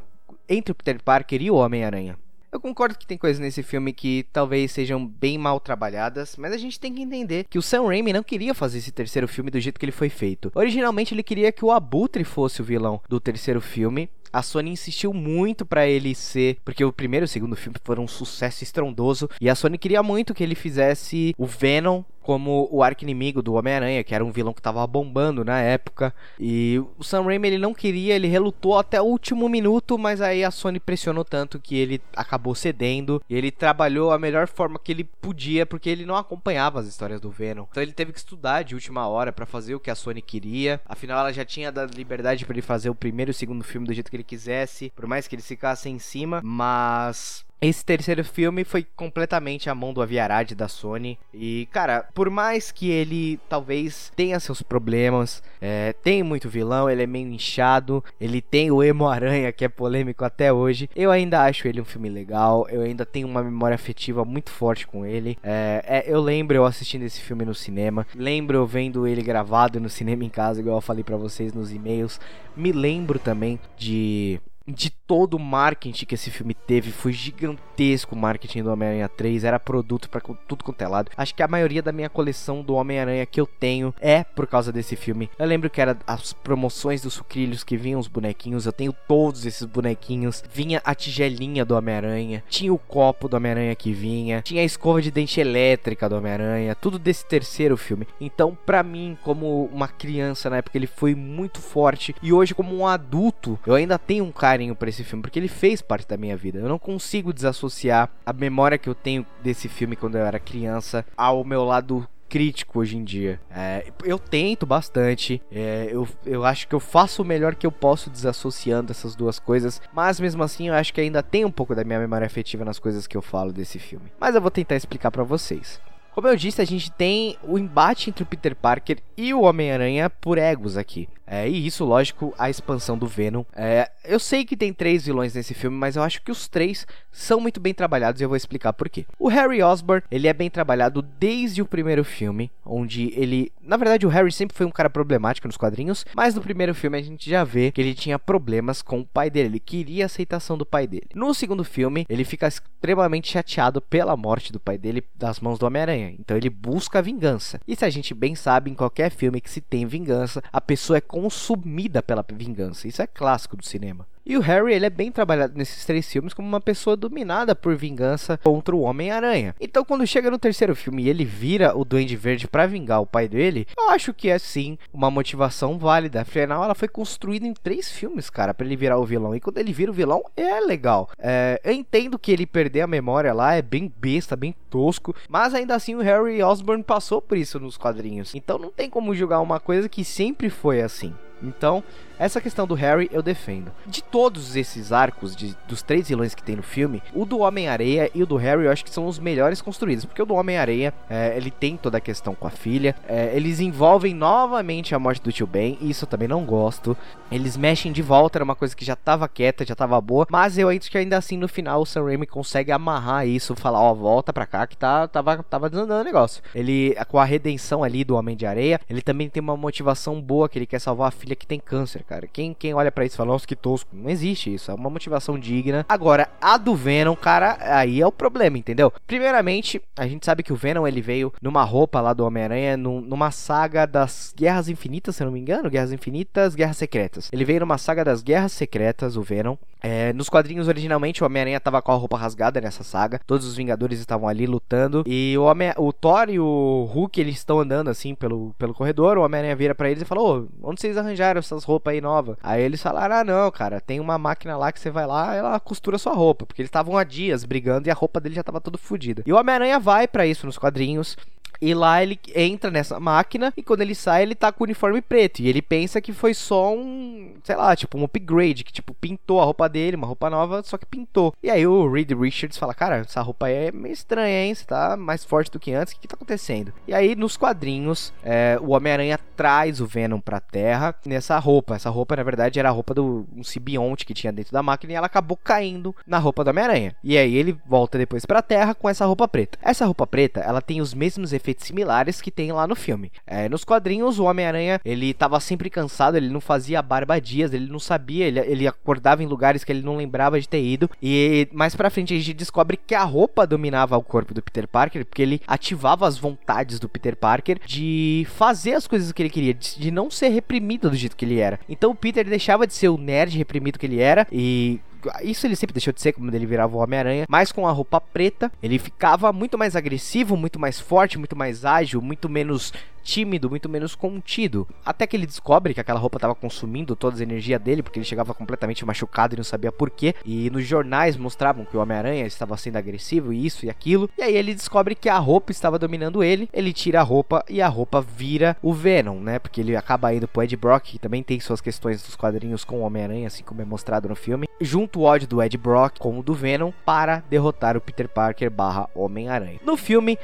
[0.48, 2.16] entre o Peter Parker e o Homem-Aranha.
[2.52, 6.56] Eu concordo que tem coisas nesse filme que talvez sejam bem mal trabalhadas, mas a
[6.56, 9.60] gente tem que entender que o Sam Raimi não queria fazer esse terceiro filme do
[9.60, 10.50] jeito que ele foi feito.
[10.52, 15.12] Originalmente ele queria que o Abutre fosse o vilão do terceiro filme, a Sony insistiu
[15.12, 19.28] muito para ele ser, porque o primeiro e o segundo filme foram um sucesso estrondoso,
[19.40, 24.04] e a Sony queria muito que ele fizesse o Venom como o arco-inimigo do Homem-Aranha,
[24.04, 26.14] que era um vilão que tava bombando na época.
[26.38, 30.44] E o Sam Raimi ele não queria, ele relutou até o último minuto, mas aí
[30.44, 33.20] a Sony pressionou tanto que ele acabou cedendo.
[33.28, 37.20] E ele trabalhou a melhor forma que ele podia, porque ele não acompanhava as histórias
[37.20, 37.64] do Venom.
[37.68, 40.80] Então ele teve que estudar de última hora para fazer o que a Sony queria.
[40.86, 43.88] Afinal, ela já tinha dado liberdade para ele fazer o primeiro e o segundo filme
[43.88, 48.24] do jeito que ele quisesse, por mais que eles ficassem em cima, mas esse terceiro
[48.24, 51.18] filme foi completamente a mão do Aviarad da Sony.
[51.32, 57.02] E, cara, por mais que ele talvez tenha seus problemas, é, tem muito vilão, ele
[57.02, 60.88] é meio inchado, ele tem o Emo Aranha, que é polêmico até hoje.
[60.96, 64.86] Eu ainda acho ele um filme legal, eu ainda tenho uma memória afetiva muito forte
[64.86, 65.36] com ele.
[65.42, 69.78] É, é, eu lembro eu assistindo esse filme no cinema, lembro eu vendo ele gravado
[69.78, 72.18] no cinema em casa, igual eu falei para vocês nos e-mails.
[72.56, 76.92] Me lembro também de de todo o marketing que esse filme teve.
[76.92, 79.44] Foi gigantesco o marketing do Homem-Aranha 3.
[79.44, 81.10] Era produto para tudo quanto é lado.
[81.16, 84.70] Acho que a maioria da minha coleção do Homem-Aranha que eu tenho é por causa
[84.70, 85.30] desse filme.
[85.38, 88.66] Eu lembro que era as promoções dos sucrilhos que vinham os bonequinhos.
[88.66, 90.44] Eu tenho todos esses bonequinhos.
[90.52, 92.44] Vinha a tigelinha do Homem-Aranha.
[92.48, 94.42] Tinha o copo do Homem-Aranha que vinha.
[94.42, 96.74] Tinha a escova de dente elétrica do Homem-Aranha.
[96.74, 98.06] Tudo desse terceiro filme.
[98.20, 102.14] Então, para mim, como uma criança na época, ele foi muito forte.
[102.22, 105.38] E hoje, como um adulto, eu ainda tenho um carinho carinho por esse filme, porque
[105.38, 106.58] ele fez parte da minha vida.
[106.58, 111.04] Eu não consigo desassociar a memória que eu tenho desse filme quando eu era criança
[111.16, 113.40] ao meu lado crítico hoje em dia.
[113.50, 117.72] É, eu tento bastante, é, eu, eu acho que eu faço o melhor que eu
[117.72, 121.74] posso desassociando essas duas coisas, mas mesmo assim eu acho que ainda tem um pouco
[121.74, 124.12] da minha memória afetiva nas coisas que eu falo desse filme.
[124.18, 125.80] Mas eu vou tentar explicar para vocês.
[126.12, 130.10] Como eu disse, a gente tem o embate entre o Peter Parker e o Homem-Aranha
[130.10, 131.08] por egos aqui.
[131.30, 133.44] É, e isso, lógico, a expansão do Venom.
[133.54, 136.84] É, eu sei que tem três vilões nesse filme, mas eu acho que os três
[137.12, 139.06] são muito bem trabalhados e eu vou explicar por quê.
[139.16, 143.52] O Harry Osborn, ele é bem trabalhado desde o primeiro filme, onde ele...
[143.62, 146.98] Na verdade, o Harry sempre foi um cara problemático nos quadrinhos, mas no primeiro filme
[146.98, 150.06] a gente já vê que ele tinha problemas com o pai dele, ele queria a
[150.06, 151.06] aceitação do pai dele.
[151.14, 155.66] No segundo filme, ele fica extremamente chateado pela morte do pai dele das mãos do
[155.66, 157.60] Homem-Aranha, então ele busca a vingança.
[157.68, 160.96] E se a gente bem sabe, em qualquer filme que se tem vingança, a pessoa
[160.96, 162.88] é consumida pela vingança.
[162.88, 164.06] Isso é clássico do cinema.
[164.24, 167.74] E o Harry, ele é bem trabalhado nesses três filmes como uma pessoa dominada por
[167.74, 169.54] vingança contra o Homem-Aranha.
[169.60, 173.06] Então, quando chega no terceiro filme e ele vira o Duende Verde para vingar o
[173.06, 176.20] pai dele, eu acho que é sim uma motivação válida.
[176.20, 179.34] Afinal, ela foi construída em três filmes, cara, para ele virar o vilão.
[179.34, 181.08] E quando ele vira o vilão, é legal.
[181.18, 185.54] É, eu entendo que ele perder a memória lá é bem besta, bem tosco, mas
[185.54, 188.34] ainda assim o Harry Osborn passou por isso nos quadrinhos.
[188.34, 191.14] Então não tem como julgar uma coisa que sempre foi assim.
[191.42, 191.82] Então,
[192.20, 193.72] essa questão do Harry eu defendo.
[193.86, 198.10] De todos esses arcos, de, dos três vilões que tem no filme, o do Homem-Areia
[198.14, 200.04] e o do Harry eu acho que são os melhores construídos.
[200.04, 202.94] Porque o do Homem-Areia, é, ele tem toda a questão com a filha.
[203.08, 206.94] É, eles envolvem novamente a morte do tio Ben, e isso eu também não gosto.
[207.32, 210.26] Eles mexem de volta, era uma coisa que já tava quieta, já tava boa.
[210.30, 213.80] Mas eu acho que ainda assim no final o Sam Raimi consegue amarrar isso, falar,
[213.80, 216.42] ó, oh, volta pra cá que tá, tava, tava desandando o negócio.
[216.54, 220.50] Ele, com a redenção ali do Homem de Areia, ele também tem uma motivação boa
[220.50, 222.26] que ele quer salvar a filha que tem câncer cara.
[222.26, 223.90] Quem, quem olha para isso e fala, nossa, que tosco.
[223.92, 224.70] Não existe isso.
[224.70, 225.86] É uma motivação digna.
[225.88, 228.92] Agora, a do Venom, cara, aí é o problema, entendeu?
[229.06, 233.30] Primeiramente, a gente sabe que o Venom ele veio numa roupa lá do Homem-Aranha, numa
[233.30, 235.70] saga das Guerras Infinitas, se eu não me engano.
[235.70, 237.28] Guerras Infinitas, Guerras Secretas.
[237.32, 239.56] Ele veio numa saga das Guerras Secretas, o Venom.
[239.82, 243.20] É, nos quadrinhos, originalmente, o Homem-Aranha tava com a roupa rasgada nessa saga.
[243.26, 245.02] Todos os Vingadores estavam ali lutando.
[245.06, 249.16] E o, Homem o Thor e o Hulk, eles estão andando assim pelo, pelo corredor.
[249.16, 252.36] O Homem-Aranha vira para eles e falou: onde vocês arranjaram essas roupas aí novas?
[252.42, 255.60] Aí eles falaram: ah, não, cara, tem uma máquina lá que você vai lá ela
[255.60, 256.46] costura sua roupa.
[256.46, 259.22] Porque eles estavam há dias brigando e a roupa dele já tava toda fodida.
[259.26, 261.16] E o Homem-Aranha vai para isso nos quadrinhos.
[261.60, 265.02] E lá ele entra nessa máquina e quando ele sai, ele tá com o uniforme
[265.02, 265.40] preto.
[265.40, 269.40] E ele pensa que foi só um, sei lá, tipo um upgrade, que tipo pintou
[269.40, 271.34] a roupa dele, uma roupa nova, só que pintou.
[271.42, 274.54] E aí o Reed Richards fala: Cara, essa roupa aí é meio estranha, hein?
[274.54, 276.72] Você tá mais forte do que antes, o que, que tá acontecendo?
[276.88, 281.74] E aí nos quadrinhos, é, o Homem-Aranha traz o Venom pra terra nessa roupa.
[281.74, 284.92] Essa roupa, na verdade, era a roupa do um simbionte que tinha dentro da máquina
[284.92, 286.94] e ela acabou caindo na roupa do Homem-Aranha.
[287.02, 289.58] E aí ele volta depois pra terra com essa roupa preta.
[289.62, 293.10] Essa roupa preta, ela tem os mesmos efeitos similares que tem lá no filme.
[293.26, 297.70] É, nos quadrinhos, o Homem-Aranha, ele tava sempre cansado, ele não fazia barba dias, ele
[297.70, 300.90] não sabia, ele, ele acordava em lugares que ele não lembrava de ter ido.
[301.02, 304.66] E mais pra frente a gente descobre que a roupa dominava o corpo do Peter
[304.66, 309.30] Parker, porque ele ativava as vontades do Peter Parker de fazer as coisas que ele
[309.30, 311.58] queria, de, de não ser reprimido do jeito que ele era.
[311.68, 314.80] Então o Peter deixava de ser o nerd reprimido que ele era e
[315.22, 318.00] isso ele sempre deixou de ser quando ele virava o Homem-Aranha, mas com a roupa
[318.00, 322.72] preta, ele ficava muito mais agressivo, muito mais forte, muito mais ágil, muito menos
[323.02, 324.66] tímido, muito menos contido.
[324.84, 328.06] Até que ele descobre que aquela roupa estava consumindo toda a energia dele, porque ele
[328.06, 330.14] chegava completamente machucado e não sabia porquê.
[330.24, 334.08] E nos jornais mostravam que o Homem-Aranha estava sendo agressivo, e isso e aquilo.
[334.16, 336.48] E aí ele descobre que a roupa estava dominando ele.
[336.52, 339.38] Ele tira a roupa e a roupa vira o Venom, né?
[339.38, 342.80] Porque ele acaba indo pro Ed Brock, que também tem suas questões dos quadrinhos com
[342.80, 344.48] o Homem-Aranha, assim como é mostrado no filme.
[344.60, 348.50] Junto o ódio do Ed Brock com o do Venom para derrotar o Peter Parker
[348.50, 349.60] barra Homem-Aranha.
[349.64, 350.18] No filme,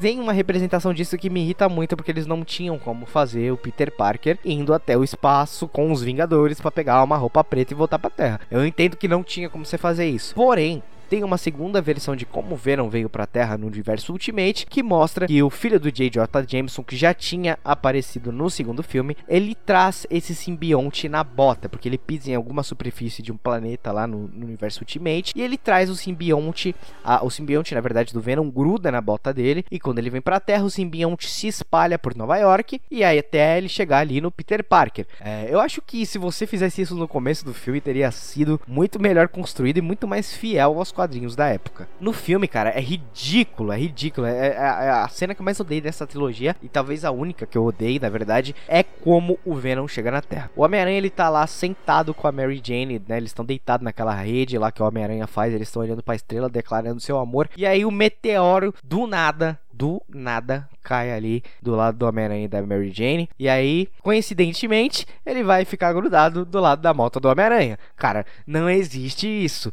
[0.00, 3.56] tem uma representação disso que me irrita muito porque eles não tinham como fazer o
[3.56, 7.76] Peter Parker indo até o espaço com os Vingadores para pegar uma roupa preta e
[7.76, 8.40] voltar para Terra.
[8.50, 10.34] Eu entendo que não tinha como você fazer isso.
[10.34, 10.82] Porém,
[11.12, 14.82] tem uma segunda versão de como Venom veio para a Terra no universo Ultimate, que
[14.82, 16.26] mostra que o filho do J.J.
[16.48, 21.86] Jameson, que já tinha aparecido no segundo filme, ele traz esse simbionte na bota, porque
[21.86, 25.58] ele pisa em alguma superfície de um planeta lá no, no universo Ultimate, e ele
[25.58, 29.78] traz o simbionte, a, o simbionte, na verdade, do Venom gruda na bota dele, e
[29.78, 33.18] quando ele vem para a Terra, o simbionte se espalha por Nova York, e aí
[33.18, 35.06] até ele chegar ali no Peter Parker.
[35.20, 38.98] É, eu acho que se você fizesse isso no começo do filme, teria sido muito
[38.98, 40.90] melhor construído e muito mais fiel aos
[41.36, 41.88] da época.
[42.00, 44.26] No filme, cara, é ridículo, é ridículo.
[44.26, 47.46] É, é, é, a cena que eu mais odeio dessa trilogia, e talvez a única
[47.46, 50.50] que eu odeio, na verdade, é como o Venom chega na Terra.
[50.56, 53.16] O Homem-Aranha, ele tá lá sentado com a Mary Jane, né?
[53.16, 56.48] Eles estão deitados naquela rede lá que o Homem-Aranha faz, eles estão olhando pra estrela,
[56.48, 57.48] declarando seu amor.
[57.56, 62.48] E aí o meteoro, do nada, do nada cai ali do lado do Homem-Aranha e
[62.48, 63.28] da Mary Jane.
[63.38, 67.78] E aí, coincidentemente, ele vai ficar grudado do lado da moto do Homem-Aranha.
[67.96, 69.72] Cara, não existe isso.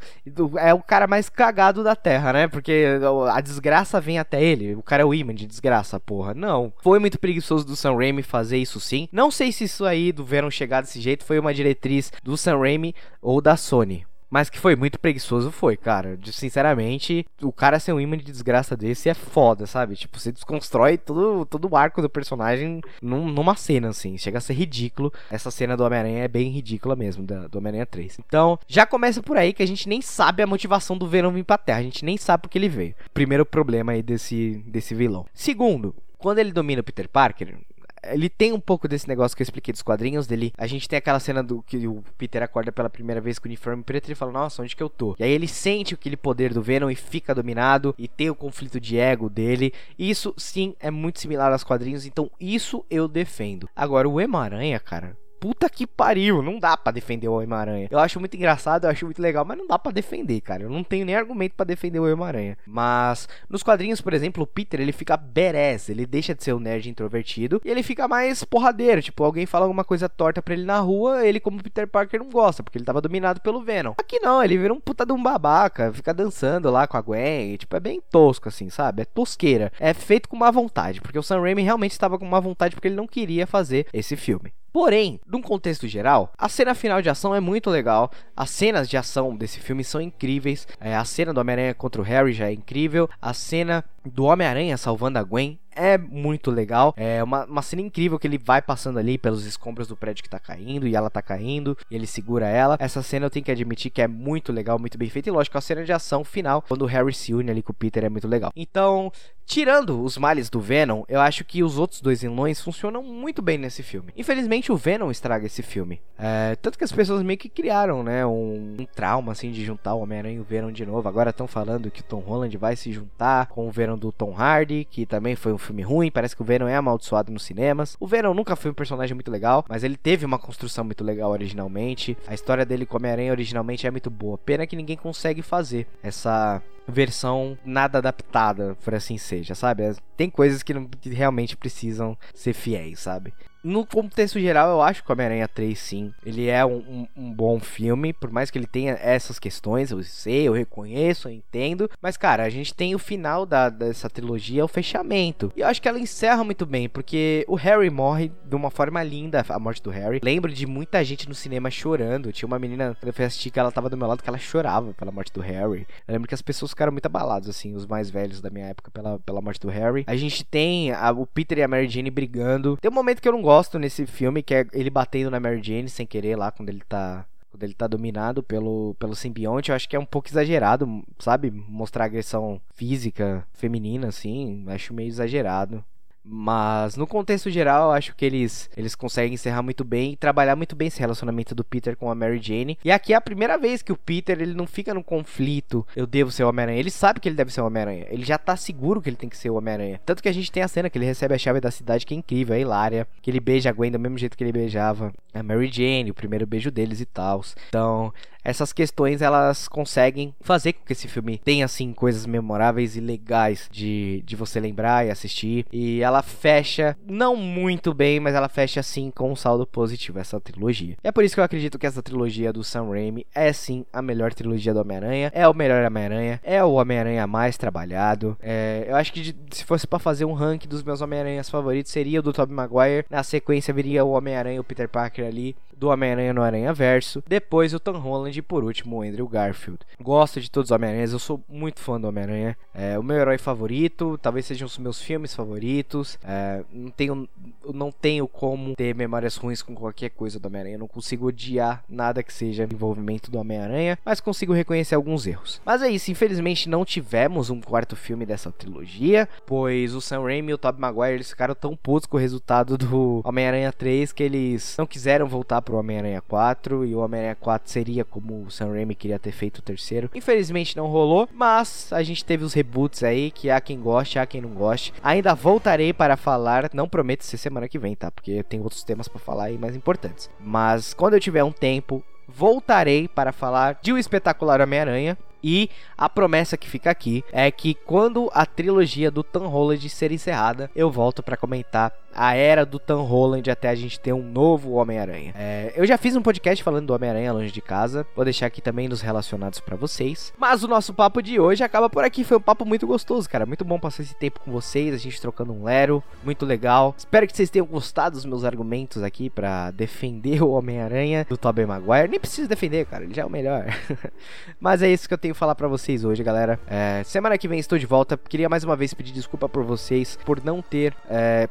[0.57, 2.47] É o cara mais cagado da Terra, né?
[2.47, 2.85] Porque
[3.31, 4.75] a desgraça vem até ele.
[4.75, 6.33] O cara é o imã de desgraça, porra.
[6.33, 6.71] Não.
[6.81, 9.09] Foi muito preguiçoso do Sam Raimi fazer isso sim.
[9.11, 12.59] Não sei se isso aí do Venom chegar desse jeito foi uma diretriz do Sam
[12.59, 14.05] Raimi ou da Sony.
[14.29, 16.17] Mas que foi muito preguiçoso, foi, cara.
[16.25, 19.95] Sinceramente, o cara ser um imã de desgraça desse é foda, sabe?
[19.95, 24.17] Tipo, você desconstrói todo, todo o arco do personagem num, numa cena, assim.
[24.17, 25.11] Chega a ser ridículo.
[25.31, 28.19] Essa cena do Homem-Aranha é bem ridícula mesmo, da, do Homem-Aranha 3.
[28.25, 31.43] Então, já começa por aí que a gente nem sabe a motivação do Venom vir
[31.43, 31.79] pra Terra.
[31.79, 32.95] A gente nem sabe por que ele veio.
[33.13, 35.25] Primeiro problema aí desse, desse vilão.
[35.33, 37.57] Segundo, quando ele domina o Peter Parker,
[38.03, 40.53] ele tem um pouco desse negócio que eu expliquei dos quadrinhos dele.
[40.57, 43.49] A gente tem aquela cena do que o Peter acorda pela primeira vez com o
[43.49, 45.15] uniforme preto e ele fala: Nossa, onde que eu tô?
[45.19, 48.79] E aí ele sente aquele poder do Venom e fica dominado e tem o conflito
[48.79, 49.73] de ego dele.
[49.97, 53.69] Isso sim é muito similar aos quadrinhos, então isso eu defendo.
[53.75, 57.87] Agora, o Ema-Aranha, cara puta que pariu, não dá para defender o Homem-Aranha.
[57.89, 60.63] Eu acho muito engraçado, eu acho muito legal, mas não dá para defender, cara.
[60.63, 62.57] Eu não tenho nem argumento para defender o Homem-Aranha.
[62.65, 66.59] Mas nos quadrinhos, por exemplo, o Peter, ele fica badass, ele deixa de ser um
[66.59, 70.65] nerd introvertido e ele fica mais porradeiro, tipo, alguém fala alguma coisa torta para ele
[70.65, 73.93] na rua, ele como Peter Parker não gosta, porque ele tava dominado pelo Venom.
[73.97, 77.53] Aqui não, ele vira um puta de um babaca, fica dançando lá com a Gwen,
[77.53, 79.03] e, tipo, é bem tosco assim, sabe?
[79.03, 79.71] É tosqueira.
[79.79, 82.87] É feito com má vontade, porque o Sam Raimi realmente estava com má vontade porque
[82.87, 84.53] ele não queria fazer esse filme.
[84.71, 88.11] Porém, num contexto geral, a cena final de ação é muito legal.
[88.35, 90.67] As cenas de ação desse filme são incríveis.
[90.79, 93.09] É, a cena do Homem-Aranha contra o Harry já é incrível.
[93.21, 96.93] A cena do Homem-Aranha salvando a Gwen é muito legal.
[96.97, 100.29] É uma, uma cena incrível que ele vai passando ali pelos escombros do prédio que
[100.29, 102.75] tá caindo e ela tá caindo e ele segura ela.
[102.79, 105.29] Essa cena eu tenho que admitir que é muito legal, muito bem feita.
[105.29, 107.75] E lógico, a cena de ação final, quando o Harry se une ali com o
[107.75, 108.51] Peter, é muito legal.
[108.55, 109.11] Então,
[109.49, 113.57] tirando os males do Venom, eu acho que os outros dois vilões funcionam muito bem
[113.57, 114.13] nesse filme.
[114.15, 115.99] Infelizmente, o Venom estraga esse filme.
[116.19, 119.95] É, tanto que as pessoas meio que criaram, né, um, um trauma assim de juntar
[119.95, 121.09] o Homem-Aranha e o Venom de novo.
[121.09, 124.35] Agora estão falando que o Tom Holland vai se juntar com o Venom do Tom
[124.37, 126.11] Hardy, que também foi um filme ruim.
[126.11, 127.97] Parece que o Venom é amaldiçoado nos cinemas.
[127.99, 131.31] O Venom nunca foi um personagem muito legal, mas ele teve uma construção muito legal
[131.31, 132.15] originalmente.
[132.27, 134.37] A história dele com Homem-Aranha originalmente é muito boa.
[134.37, 139.38] Pena que ninguém consegue fazer essa versão nada adaptada, por assim ser.
[139.39, 139.95] Seja, sabe?
[140.15, 143.33] Tem coisas que, não, que realmente precisam ser fiéis, sabe?
[143.63, 147.33] No contexto geral, eu acho que o Homem-Aranha 3, sim, ele é um, um- um
[147.33, 151.89] bom filme, por mais que ele tenha essas questões, eu sei, eu reconheço, eu entendo,
[152.01, 155.81] mas, cara, a gente tem o final da, dessa trilogia, o fechamento, e eu acho
[155.81, 159.83] que ela encerra muito bem, porque o Harry morre de uma forma linda, a morte
[159.83, 160.21] do Harry.
[160.23, 163.59] Lembro de muita gente no cinema chorando, tinha uma menina, quando eu fui assistir, que
[163.59, 165.85] ela tava do meu lado, que ela chorava pela morte do Harry.
[166.07, 168.89] Eu lembro que as pessoas ficaram muito abaladas, assim, os mais velhos da minha época,
[168.89, 170.05] pela, pela morte do Harry.
[170.07, 172.77] A gente tem a- o Peter e a Mary Jane brigando.
[172.79, 173.48] Tem um momento que eu não gosto
[173.79, 177.25] nesse filme, que é ele batendo na Mary Jane sem querer lá, quando ele tá.
[177.49, 181.49] Quando ele tá dominado pelo, pelo simbionte, eu acho que é um pouco exagerado, sabe?
[181.49, 185.83] Mostrar agressão física feminina, assim, acho meio exagerado.
[186.31, 190.75] Mas no contexto geral, acho que eles, eles conseguem encerrar muito bem e trabalhar muito
[190.75, 192.77] bem esse relacionamento do Peter com a Mary Jane.
[192.85, 195.85] E aqui é a primeira vez que o Peter ele não fica num conflito.
[195.95, 196.79] Eu devo ser o Homem-Aranha.
[196.79, 198.05] Ele sabe que ele deve ser o Homem-Aranha.
[198.09, 199.99] Ele já tá seguro que ele tem que ser o Homem-Aranha.
[200.05, 202.13] Tanto que a gente tem a cena que ele recebe a chave da cidade, que
[202.13, 203.07] é incrível, é hilária.
[203.21, 206.13] Que ele beija a Gwen do mesmo jeito que ele beijava a Mary Jane, o
[206.13, 207.43] primeiro beijo deles e tal.
[207.69, 208.13] Então,
[208.43, 213.67] essas questões elas conseguem fazer com que esse filme tenha assim coisas memoráveis e legais
[213.71, 215.65] de, de você lembrar e assistir.
[215.71, 220.39] E ela fecha, não muito bem, mas ela fecha assim com um saldo positivo essa
[220.39, 220.95] trilogia.
[221.03, 223.85] E é por isso que eu acredito que essa trilogia do Sam Raimi é sim
[223.91, 228.37] a melhor trilogia do Homem-Aranha, é o melhor Homem-Aranha, é o Homem-Aranha mais trabalhado.
[228.41, 231.91] É, eu acho que de- se fosse pra fazer um ranking dos meus Homem-Aranhas favoritos
[231.91, 233.05] seria o do Tobey Maguire.
[233.09, 237.23] Na sequência viria o Homem-Aranha e o Peter Parker ali do Homem-Aranha no Aranha Verso.
[237.27, 239.79] Depois o Tom Holland e por último o Andrew Garfield.
[240.01, 242.57] Gosto de todos os Homem-Aranhas, eu sou muito fã do Homem-Aranha.
[242.73, 246.19] É o meu herói favorito, talvez sejam os meus filmes favoritos.
[246.23, 247.29] É, não, tenho,
[247.73, 250.77] não tenho como ter memórias ruins com qualquer coisa do Homem-Aranha.
[250.77, 255.61] Não consigo odiar nada que seja envolvimento do Homem-Aranha, mas consigo reconhecer alguns erros.
[255.65, 260.51] Mas é isso, infelizmente não tivemos um quarto filme dessa trilogia, pois o Sam Raimi
[260.51, 264.23] e o Tobey Maguire eles ficaram tão putos com o resultado do Homem-Aranha 3 que
[264.23, 268.71] eles não quiseram voltar pro Homem-Aranha 4 e o Homem-Aranha 4 seria como o Sam
[268.71, 270.09] Raimi queria ter feito o terceiro.
[270.15, 274.25] Infelizmente não rolou, mas a gente teve os reboots aí que há quem goste, há
[274.25, 274.91] quem não goste.
[275.03, 278.09] Ainda voltarei para falar, não prometo ser semana que vem, tá?
[278.09, 280.29] Porque tenho outros temas para falar aí mais importantes.
[280.39, 285.15] Mas quando eu tiver um tempo, voltarei para falar de O Espetacular Homem-Aranha.
[285.43, 290.11] E a promessa que fica aqui é que quando a trilogia do Tom Holland ser
[290.11, 294.23] encerrada, eu volto para comentar a era do Tom Holland até a gente ter um
[294.23, 295.33] novo Homem-Aranha.
[295.35, 298.61] É, eu já fiz um podcast falando do Homem-Aranha longe de casa, vou deixar aqui
[298.61, 300.33] também nos relacionados para vocês.
[300.37, 303.45] Mas o nosso papo de hoje acaba por aqui, foi um papo muito gostoso, cara,
[303.45, 306.95] muito bom passar esse tempo com vocês, a gente trocando um lero, muito legal.
[306.97, 311.65] Espero que vocês tenham gostado dos meus argumentos aqui para defender o Homem-Aranha do Tobey
[311.65, 312.09] Maguire.
[312.09, 313.65] Nem preciso defender, cara, ele já é o melhor.
[314.59, 316.59] Mas é isso que eu tenho que falar pra vocês hoje, galera.
[316.67, 318.17] É, semana que vem estou de volta.
[318.17, 321.47] Queria mais uma vez pedir desculpa por vocês por não ter é,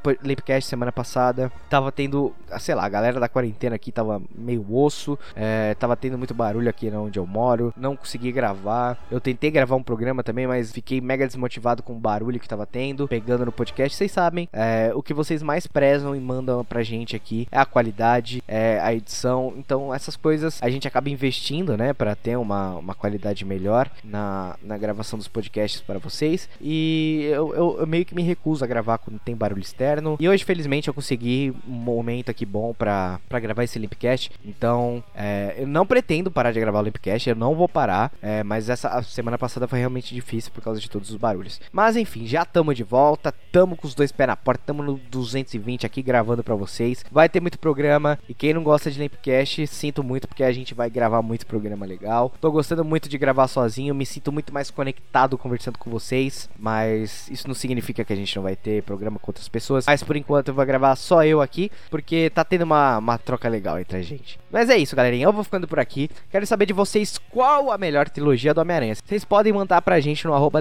[0.61, 1.51] semana passada.
[1.69, 5.19] Tava tendo, ah, sei lá, a galera da quarentena aqui tava meio osso.
[5.35, 7.73] é, tava tendo muito barulho aqui onde eu moro.
[7.77, 8.99] Não consegui gravar.
[9.11, 12.67] Eu tentei gravar um programa também, mas fiquei mega desmotivado com o barulho que tava
[12.67, 13.97] tendo, pegando no podcast.
[13.97, 17.67] Vocês sabem, é, o que vocês mais prezam e mandam pra gente aqui é a
[17.67, 19.55] qualidade, é a edição.
[19.57, 23.68] Então, essas coisas a gente acaba investindo, né, Pra ter uma, uma qualidade melhor
[24.05, 26.49] na, na gravação dos podcasts para vocês.
[26.61, 30.17] E eu, eu, eu meio que me recuso a gravar quando tem barulho externo.
[30.21, 34.31] E hoje, felizmente, eu consegui um momento aqui bom pra gravar esse Limpcast.
[34.45, 38.13] Então, é, eu não pretendo parar de gravar o Limpcast, eu não vou parar.
[38.23, 41.61] é, mas essa semana passada foi realmente difícil por causa de todos os barulhos.
[41.73, 45.01] Mas enfim, já tamo de volta, tamo com os dois pés na porta, tamo no
[45.11, 47.05] 220 aqui gravando pra vocês.
[47.11, 48.19] Vai ter muito programa.
[48.29, 51.87] E quem não gosta de Limpcast, sinto muito porque a gente vai gravar muito programa
[51.87, 52.33] legal.
[52.41, 56.49] Tô gostando muito de gravar sozinho, me sinto muito mais conectado conversando com vocês.
[56.59, 59.87] Mas isso não significa que a gente não vai ter programa com outras pessoas.
[59.87, 63.49] Mas por enquanto eu vou gravar só eu aqui, porque tá tendo uma, uma troca
[63.49, 64.39] legal entre a gente.
[64.51, 65.27] Mas é isso, galerinha.
[65.27, 66.09] Eu vou ficando por aqui.
[66.31, 68.95] Quero saber de vocês qual a melhor trilogia do Homem-Aranha.
[68.95, 70.59] Vocês podem mandar pra gente no arroba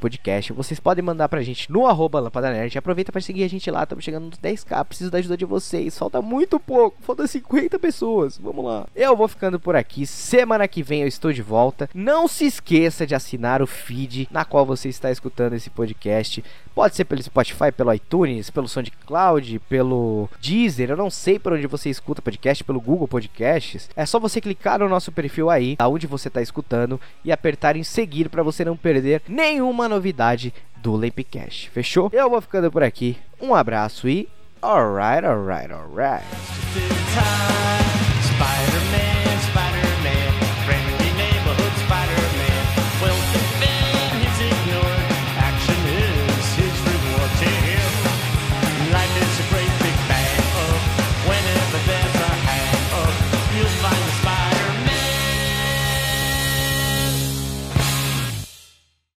[0.00, 0.52] Podcast.
[0.52, 2.78] Vocês podem mandar pra gente no arroba Lampada Nerd.
[2.78, 3.82] Aproveita pra seguir a gente lá.
[3.82, 4.84] Estamos chegando nos 10k.
[4.84, 5.98] Preciso da ajuda de vocês.
[5.98, 6.96] Falta muito pouco.
[7.02, 8.38] Falta 50 pessoas.
[8.38, 8.86] Vamos lá.
[8.96, 10.06] Eu vou ficando por aqui.
[10.06, 11.90] Semana que vem eu estou de volta.
[11.94, 16.42] Não se esqueça de assinar o feed na qual você está escutando esse podcast.
[16.74, 20.90] Pode ser pelo Spotify, pelo iTunes, pelo SoundCloud, pelo Deezer.
[20.90, 23.90] Eu não sei por onde você escuta podcast, pelo Google Podcasts.
[23.96, 27.82] É só você clicar no nosso perfil aí, aonde você está escutando, e apertar em
[27.82, 31.70] seguir para você não perder nenhuma novidade do Lampcast.
[31.70, 32.10] Fechou?
[32.12, 33.18] Eu vou ficando por aqui.
[33.40, 34.28] Um abraço e
[34.62, 36.26] alright, alright, alright.